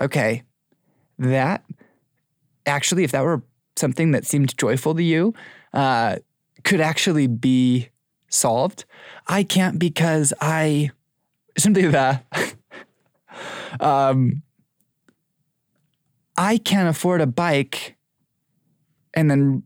okay. 0.00 0.44
That 1.18 1.64
actually, 2.64 3.04
if 3.04 3.10
that 3.12 3.24
were 3.24 3.42
something 3.76 4.12
that 4.12 4.24
seemed 4.24 4.56
joyful 4.56 4.94
to 4.94 5.02
you, 5.02 5.34
uh, 5.72 6.16
could 6.64 6.80
actually 6.80 7.26
be 7.26 7.88
solved. 8.28 8.84
I 9.26 9.42
can't 9.42 9.78
because 9.78 10.32
I 10.40 10.90
simply 11.58 11.86
the 11.86 12.20
um, 13.80 14.42
I 16.36 16.58
can't 16.58 16.88
afford 16.88 17.20
a 17.20 17.26
bike 17.26 17.96
and 19.14 19.30
then 19.30 19.64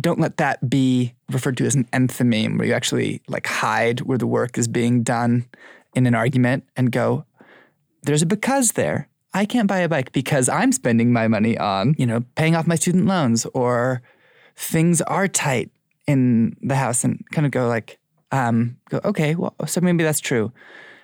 don't 0.00 0.18
let 0.18 0.36
that 0.38 0.68
be 0.68 1.14
referred 1.30 1.56
to 1.58 1.66
as 1.66 1.74
an 1.74 1.84
enthymeme 1.92 2.58
where 2.58 2.66
you 2.66 2.72
actually 2.72 3.22
like 3.28 3.46
hide 3.46 4.00
where 4.00 4.18
the 4.18 4.26
work 4.26 4.58
is 4.58 4.68
being 4.68 5.02
done 5.02 5.46
in 5.94 6.06
an 6.06 6.14
argument 6.14 6.64
and 6.76 6.92
go 6.92 7.24
there's 8.02 8.22
a 8.22 8.26
because 8.26 8.72
there 8.72 9.08
i 9.34 9.44
can't 9.44 9.68
buy 9.68 9.78
a 9.78 9.88
bike 9.88 10.12
because 10.12 10.48
i'm 10.48 10.72
spending 10.72 11.12
my 11.12 11.28
money 11.28 11.58
on 11.58 11.94
you 11.98 12.06
know 12.06 12.24
paying 12.36 12.54
off 12.54 12.66
my 12.66 12.76
student 12.76 13.06
loans 13.06 13.46
or 13.54 14.00
things 14.58 15.00
are 15.02 15.28
tight 15.28 15.70
in 16.06 16.56
the 16.62 16.74
house 16.74 17.04
and 17.04 17.24
kind 17.30 17.46
of 17.46 17.52
go 17.52 17.68
like 17.68 17.98
um, 18.32 18.76
go 18.90 19.00
okay 19.04 19.34
well 19.34 19.54
so 19.66 19.80
maybe 19.80 20.04
that's 20.04 20.20
true 20.20 20.52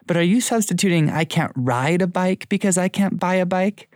but 0.07 0.17
are 0.17 0.23
you 0.23 0.41
substituting 0.41 1.09
i 1.09 1.25
can't 1.25 1.53
ride 1.57 2.03
a 2.03 2.07
bike 2.07 2.49
because 2.51 2.77
i 2.77 2.89
can't 2.89 3.19
buy 3.19 3.35
a 3.35 3.47
bike 3.47 3.89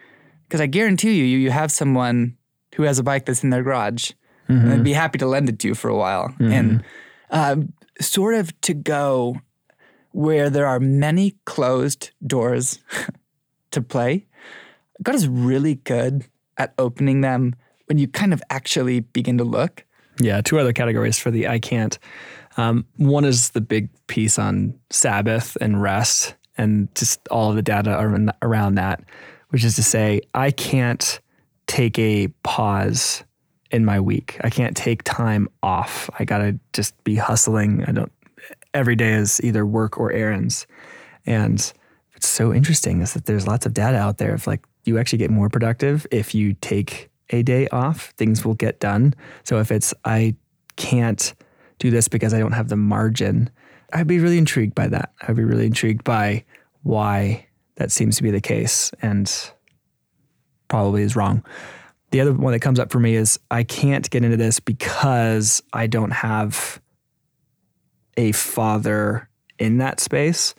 because 0.46 0.60
i 0.60 0.66
guarantee 0.66 1.18
you 1.18 1.24
you 1.24 1.50
have 1.50 1.70
someone 1.70 2.36
who 2.76 2.84
has 2.84 2.98
a 2.98 3.02
bike 3.02 3.26
that's 3.26 3.44
in 3.44 3.50
their 3.50 3.62
garage 3.62 4.12
mm-hmm. 4.48 4.64
and 4.64 4.72
I'd 4.72 4.84
be 4.84 4.92
happy 4.92 5.18
to 5.18 5.26
lend 5.26 5.48
it 5.48 5.58
to 5.60 5.68
you 5.68 5.74
for 5.74 5.88
a 5.88 5.96
while. 5.96 6.28
Mm-hmm. 6.28 6.52
And 6.52 6.84
uh, 7.30 7.56
sort 8.00 8.34
of 8.34 8.58
to 8.62 8.74
go 8.74 9.40
where 10.12 10.50
there 10.50 10.66
are 10.66 10.80
many 10.80 11.36
closed 11.44 12.10
doors 12.26 12.78
to 13.70 13.82
play. 13.82 14.26
God 15.02 15.14
is 15.14 15.28
really 15.28 15.76
good 15.76 16.26
at 16.56 16.74
opening 16.78 17.20
them 17.20 17.54
when 17.88 17.98
you 17.98 18.08
kind 18.08 18.32
of 18.32 18.42
actually 18.50 19.00
begin 19.00 19.38
to 19.38 19.44
look. 19.44 19.84
Yeah, 20.20 20.40
two 20.40 20.58
other 20.58 20.72
categories 20.72 21.18
for 21.18 21.30
the 21.30 21.48
I 21.48 21.58
can't. 21.58 21.98
Um, 22.56 22.86
one 22.96 23.24
is 23.24 23.50
the 23.50 23.60
big 23.60 23.88
piece 24.08 24.38
on 24.38 24.78
Sabbath 24.90 25.56
and 25.60 25.80
rest 25.80 26.34
and 26.56 26.92
just 26.94 27.26
all 27.28 27.50
of 27.50 27.56
the 27.56 27.62
data 27.62 27.96
around 28.42 28.74
that, 28.74 29.04
which 29.50 29.64
is 29.64 29.76
to 29.76 29.82
say, 29.82 30.20
I 30.34 30.50
can't 30.50 31.20
take 31.68 31.98
a 31.98 32.28
pause 32.42 33.22
in 33.70 33.84
my 33.84 34.00
week. 34.00 34.38
I 34.42 34.50
can't 34.50 34.76
take 34.76 35.04
time 35.04 35.48
off. 35.62 36.10
I 36.18 36.24
got 36.24 36.38
to 36.38 36.58
just 36.72 37.02
be 37.04 37.14
hustling. 37.14 37.84
I 37.84 37.92
don't, 37.92 38.12
every 38.74 38.96
day 38.96 39.12
is 39.12 39.40
either 39.44 39.64
work 39.64 39.98
or 39.98 40.10
errands. 40.10 40.66
And 41.26 41.72
it's 42.14 42.28
so 42.28 42.52
interesting 42.52 43.02
is 43.02 43.12
that 43.14 43.26
there's 43.26 43.46
lots 43.46 43.66
of 43.66 43.74
data 43.74 43.98
out 43.98 44.18
there 44.18 44.34
of 44.34 44.46
like, 44.48 44.66
you 44.84 44.98
actually 44.98 45.18
get 45.18 45.30
more 45.30 45.48
productive 45.48 46.06
if 46.10 46.34
you 46.34 46.54
take 46.54 47.07
a 47.30 47.42
day 47.42 47.68
off, 47.68 48.10
things 48.16 48.44
will 48.44 48.54
get 48.54 48.80
done. 48.80 49.14
So 49.44 49.58
if 49.58 49.70
it's, 49.70 49.92
I 50.04 50.34
can't 50.76 51.34
do 51.78 51.90
this 51.90 52.08
because 52.08 52.34
I 52.34 52.38
don't 52.38 52.52
have 52.52 52.68
the 52.68 52.76
margin, 52.76 53.50
I'd 53.92 54.06
be 54.06 54.18
really 54.18 54.38
intrigued 54.38 54.74
by 54.74 54.88
that. 54.88 55.12
I'd 55.22 55.36
be 55.36 55.44
really 55.44 55.66
intrigued 55.66 56.04
by 56.04 56.44
why 56.82 57.46
that 57.76 57.90
seems 57.90 58.16
to 58.16 58.22
be 58.22 58.30
the 58.30 58.40
case 58.40 58.90
and 59.02 59.32
probably 60.68 61.02
is 61.02 61.16
wrong 61.16 61.42
the 62.10 62.20
other 62.20 62.32
one 62.32 62.52
that 62.52 62.60
comes 62.60 62.78
up 62.78 62.90
for 62.90 63.00
me 63.00 63.14
is 63.14 63.38
I 63.50 63.64
can't 63.64 64.08
get 64.08 64.24
into 64.24 64.36
this 64.36 64.60
because 64.60 65.62
I 65.72 65.86
don't 65.86 66.10
have 66.10 66.80
a 68.16 68.32
father 68.32 69.28
in 69.58 69.78
that 69.78 70.00
space. 70.00 70.54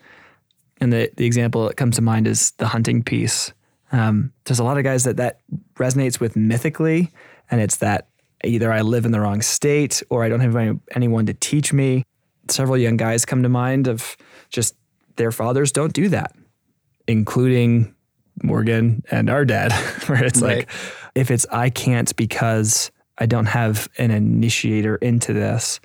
And 0.80 0.94
the, 0.94 1.12
the 1.18 1.26
example 1.26 1.68
that 1.68 1.76
comes 1.76 1.96
to 1.96 2.02
mind 2.02 2.28
is 2.28 2.52
the 2.52 2.68
hunting 2.68 3.04
piece. 3.04 3.52
Um, 3.92 4.34
there's 4.46 4.60
a 4.60 4.64
lot 4.64 4.78
of 4.78 4.84
guys 4.84 5.04
that 5.06 5.18
that 5.18 5.40
resonates 5.76 6.20
with 6.20 6.36
mythically, 6.36 7.12
and 7.50 7.62
it's 7.62 7.78
that 7.78 8.08
either 8.44 8.72
I 8.72 8.82
live 8.82 9.06
in 9.06 9.12
the 9.12 9.20
wrong 9.20 9.42
state 9.42 10.02
or 10.10 10.24
I 10.24 10.30
don't 10.30 10.40
have 10.40 10.56
any, 10.56 10.80
anyone 10.96 11.26
to 11.26 11.34
teach 11.34 11.74
me. 11.74 12.06
Several 12.50 12.78
young 12.78 12.98
guys 12.98 13.26
come 13.26 13.44
to 13.44 13.50
mind 13.50 13.88
of 13.88 14.16
just 14.50 14.76
their 15.18 15.32
fathers 15.32 15.72
don't 15.72 15.94
do 15.94 16.10
that, 16.10 16.36
including 17.08 17.94
Morgan 18.44 19.04
and 19.12 19.30
our 19.30 19.46
dad, 19.46 19.72
where 20.08 20.24
it's 20.24 20.42
right. 20.42 20.58
like, 20.60 20.70
if 21.16 21.32
it's 21.32 21.46
I 21.52 21.70
can't 21.70 22.16
because 22.16 22.92
I 23.18 23.26
don't 23.26 23.48
have 23.48 23.90
an 23.98 24.12
initiator 24.12 24.96
into 24.96 25.34
this, 25.34 25.80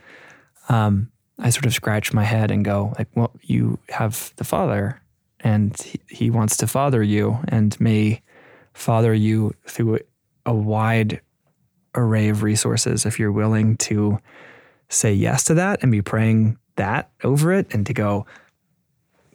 um, 0.68 1.10
I 1.38 1.50
sort 1.50 1.66
of 1.66 1.74
scratch 1.74 2.12
my 2.12 2.22
head 2.22 2.50
and 2.50 2.64
go 2.64 2.94
like, 2.96 3.08
well, 3.14 3.32
you 3.42 3.78
have 3.88 4.32
the 4.36 4.44
Father, 4.44 5.00
and 5.44 5.80
he, 5.80 6.00
he 6.08 6.30
wants 6.30 6.56
to 6.56 6.66
father 6.66 7.02
you, 7.02 7.38
and 7.48 7.78
may 7.78 8.22
father 8.72 9.14
you 9.14 9.52
through 9.68 10.00
a 10.44 10.54
wide 10.54 11.20
array 11.94 12.28
of 12.28 12.42
resources 12.42 13.06
if 13.06 13.18
you're 13.20 13.30
willing 13.30 13.76
to 13.76 14.18
say 14.88 15.12
yes 15.12 15.44
to 15.44 15.54
that 15.54 15.82
and 15.82 15.92
be 15.92 16.02
praying 16.02 16.58
that 16.76 17.10
over 17.22 17.52
it 17.52 17.72
and 17.72 17.86
to 17.86 17.94
go 17.94 18.26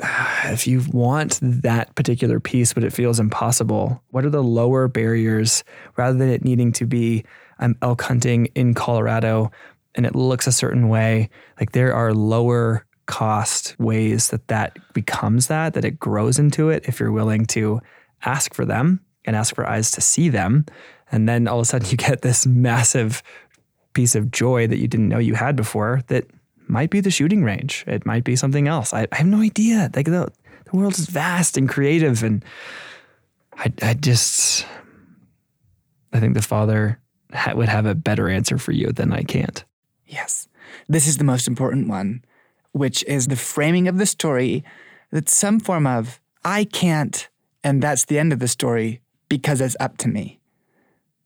ah, 0.02 0.50
if 0.52 0.67
you 0.67 0.84
want 0.91 1.39
that 1.41 1.93
particular 1.95 2.39
piece, 2.39 2.74
but 2.74 2.84
it 2.84 2.93
feels 2.93 3.19
impossible, 3.19 4.02
what 4.10 4.26
are 4.26 4.30
the 4.30 4.43
lower 4.43 4.88
barriers 4.88 5.63
rather 5.95 6.17
than 6.17 6.30
it 6.30 6.43
needing 6.43 6.72
to 6.74 6.86
be 6.86 7.24
I'm 7.60 7.78
elk 7.82 8.02
hunting 8.02 8.48
in 8.56 8.74
Colorado 8.74 9.52
and 9.95 10.06
it 10.06 10.15
looks 10.15 10.48
a 10.48 10.52
certain 10.52 10.89
way? 10.89 11.30
Like 11.60 11.72
there 11.72 11.93
are 11.93 12.13
lower 12.13 12.86
cost 13.10 13.76
ways 13.80 14.30
that 14.30 14.48
that 14.50 14.78
becomes 14.93 15.48
that, 15.48 15.74
that 15.74 15.84
it 15.84 16.00
grows 16.00 16.38
into 16.38 16.69
it 16.69 16.86
if 16.88 17.00
you're 17.00 17.12
willing 17.12 17.43
to 17.43 17.82
ask 18.24 18.54
for 18.54 18.65
them 18.65 19.00
and 19.26 19.36
ask 19.36 19.56
for 19.56 19.67
eyes 19.67 19.89
to 19.89 20.00
see 20.00 20.30
them. 20.30 20.63
And 21.12 21.28
then 21.28 21.48
all 21.48 21.58
of 21.58 21.63
a 21.63 21.65
sudden 21.65 21.89
you 21.89 21.98
get 21.98 22.22
this 22.22 22.45
massive 22.45 23.24
piece 23.93 24.13
of 24.13 24.30
joy 24.30 24.67
that 24.67 24.78
you 24.78 24.88
didn't 24.88 25.10
know 25.10 25.17
you 25.17 25.34
had 25.34 25.56
before 25.56 26.04
that 26.08 26.28
might 26.67 26.91
be 26.91 27.02
the 27.02 27.10
shooting 27.10 27.43
range. 27.43 27.84
It 27.88 28.06
might 28.06 28.24
be 28.24 28.36
something 28.36 28.67
else. 28.67 28.93
I, 28.93 29.08
I 29.12 29.15
have 29.15 29.28
no 29.28 29.41
idea. 29.41 29.89
Like 29.95 30.06
the, 30.06 30.32
the 30.65 30.78
world 30.78 31.00
is 31.00 31.08
vast 31.08 31.58
and 31.58 31.67
creative. 31.67 32.22
And 32.22 32.45
I, 33.58 33.74
I 33.82 33.95
just, 33.95 34.67
I 36.13 36.19
think 36.19 36.36
the 36.36 36.43
Father 36.43 37.00
ha- 37.34 37.56
would 37.56 37.69
have 37.69 37.88
a 37.88 37.95
better 37.95 38.30
answer 38.30 38.60
for 38.60 38.72
you 38.72 38.91
than 38.91 39.12
I 39.12 39.24
can't. 39.24 39.65
Yes. 40.06 40.48
This 40.88 41.08
is 41.08 41.17
the 41.17 41.24
most 41.24 41.48
important 41.48 41.88
one, 41.88 42.24
which 42.72 43.04
is 43.06 43.28
the 43.28 43.36
framing 43.36 43.88
of 43.88 43.98
the 43.98 44.06
story 44.06 44.64
that's 45.12 45.34
some 45.34 45.60
form 45.60 45.88
of, 45.88 46.20
I 46.46 46.66
can't, 46.66 47.28
and 47.64 47.82
that's 47.82 48.06
the 48.06 48.20
end 48.20 48.32
of 48.34 48.40
the 48.40 48.48
story 48.48 49.02
because 49.28 49.62
it's 49.62 49.76
up 49.80 49.98
to 50.00 50.08
me. 50.08 50.40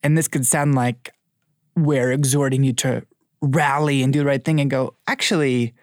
And 0.02 0.18
this 0.18 0.28
could 0.28 0.46
sound 0.46 0.76
like 0.76 1.14
we're 1.76 2.12
exhorting 2.12 2.64
you 2.64 2.74
to 2.74 3.06
rally 3.42 4.02
and 4.04 4.14
do 4.14 4.20
the 4.20 4.26
right 4.26 4.44
thing 4.44 4.60
and 4.60 4.70
go, 4.70 4.96
actually, 5.08 5.74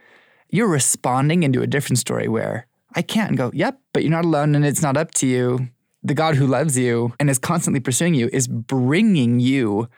you're 0.51 0.69
responding 0.69 1.43
into 1.43 1.63
a 1.63 1.67
different 1.67 1.99
story 1.99 2.29
where 2.29 2.67
I 2.95 3.03
can't 3.03 3.31
and 3.31 3.39
go, 3.39 3.51
yep, 3.55 3.81
but 3.93 4.03
you're 4.03 4.11
not 4.11 4.25
alone 4.25 4.55
and 4.55 4.65
it's 4.65 4.83
not 4.83 4.97
up 4.97 5.13
to 5.15 5.27
you. 5.27 5.69
The 6.03 6.15
God 6.15 6.35
who 6.35 6.47
loves 6.47 6.79
you 6.79 7.15
and 7.21 7.29
is 7.29 7.39
constantly 7.39 7.81
pursuing 7.81 8.15
you 8.15 8.31
is 8.33 8.49
bringing 8.49 9.39
you 9.39 9.89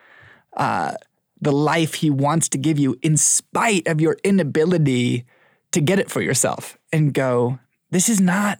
uh, 0.57 0.94
the 1.40 1.53
life 1.53 1.94
he 1.94 2.11
wants 2.11 2.48
to 2.51 2.59
give 2.59 2.79
you 2.79 2.96
in 3.03 3.16
spite 3.16 3.87
of 3.87 4.01
your 4.01 4.16
inability 4.25 5.25
to 5.72 5.80
get 5.80 5.98
it 5.98 6.11
for 6.11 6.20
yourself 6.20 6.78
and 6.92 7.12
go, 7.12 7.58
this 7.90 8.08
is 8.08 8.20
not 8.20 8.58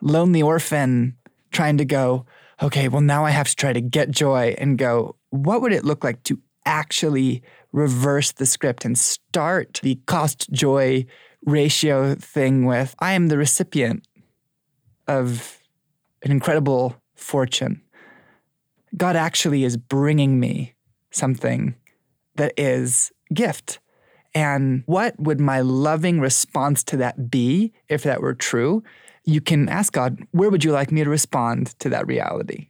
lonely 0.00 0.42
orphan 0.42 1.16
trying 1.50 1.78
to 1.78 1.84
go, 1.84 2.26
okay, 2.62 2.88
well, 2.88 3.00
now 3.00 3.24
I 3.24 3.30
have 3.30 3.48
to 3.48 3.56
try 3.56 3.72
to 3.72 3.80
get 3.80 4.10
joy 4.10 4.54
and 4.58 4.78
go, 4.78 5.16
what 5.30 5.60
would 5.62 5.72
it 5.72 5.84
look 5.84 6.04
like 6.04 6.22
to 6.24 6.38
actually 6.64 7.42
reverse 7.72 8.32
the 8.32 8.46
script 8.46 8.84
and 8.84 8.98
start 8.98 9.80
the 9.82 10.00
cost 10.06 10.50
joy 10.50 11.06
ratio 11.44 12.14
thing 12.14 12.64
with 12.64 12.94
I 12.98 13.12
am 13.12 13.28
the 13.28 13.38
recipient 13.38 14.06
of 15.06 15.60
an 16.22 16.32
incredible 16.32 16.96
fortune. 17.14 17.82
God 18.96 19.14
actually 19.14 19.64
is 19.64 19.76
bringing 19.76 20.40
me 20.40 20.74
something 21.10 21.76
that 22.34 22.52
is 22.56 23.12
gift. 23.32 23.78
And 24.36 24.82
what 24.84 25.18
would 25.18 25.40
my 25.40 25.62
loving 25.62 26.20
response 26.20 26.84
to 26.84 26.98
that 26.98 27.30
be 27.30 27.72
if 27.88 28.02
that 28.02 28.20
were 28.20 28.34
true? 28.34 28.84
You 29.24 29.40
can 29.40 29.66
ask 29.70 29.94
God, 29.94 30.20
where 30.32 30.50
would 30.50 30.62
you 30.62 30.72
like 30.72 30.92
me 30.92 31.02
to 31.02 31.08
respond 31.08 31.68
to 31.78 31.88
that 31.88 32.06
reality? 32.06 32.68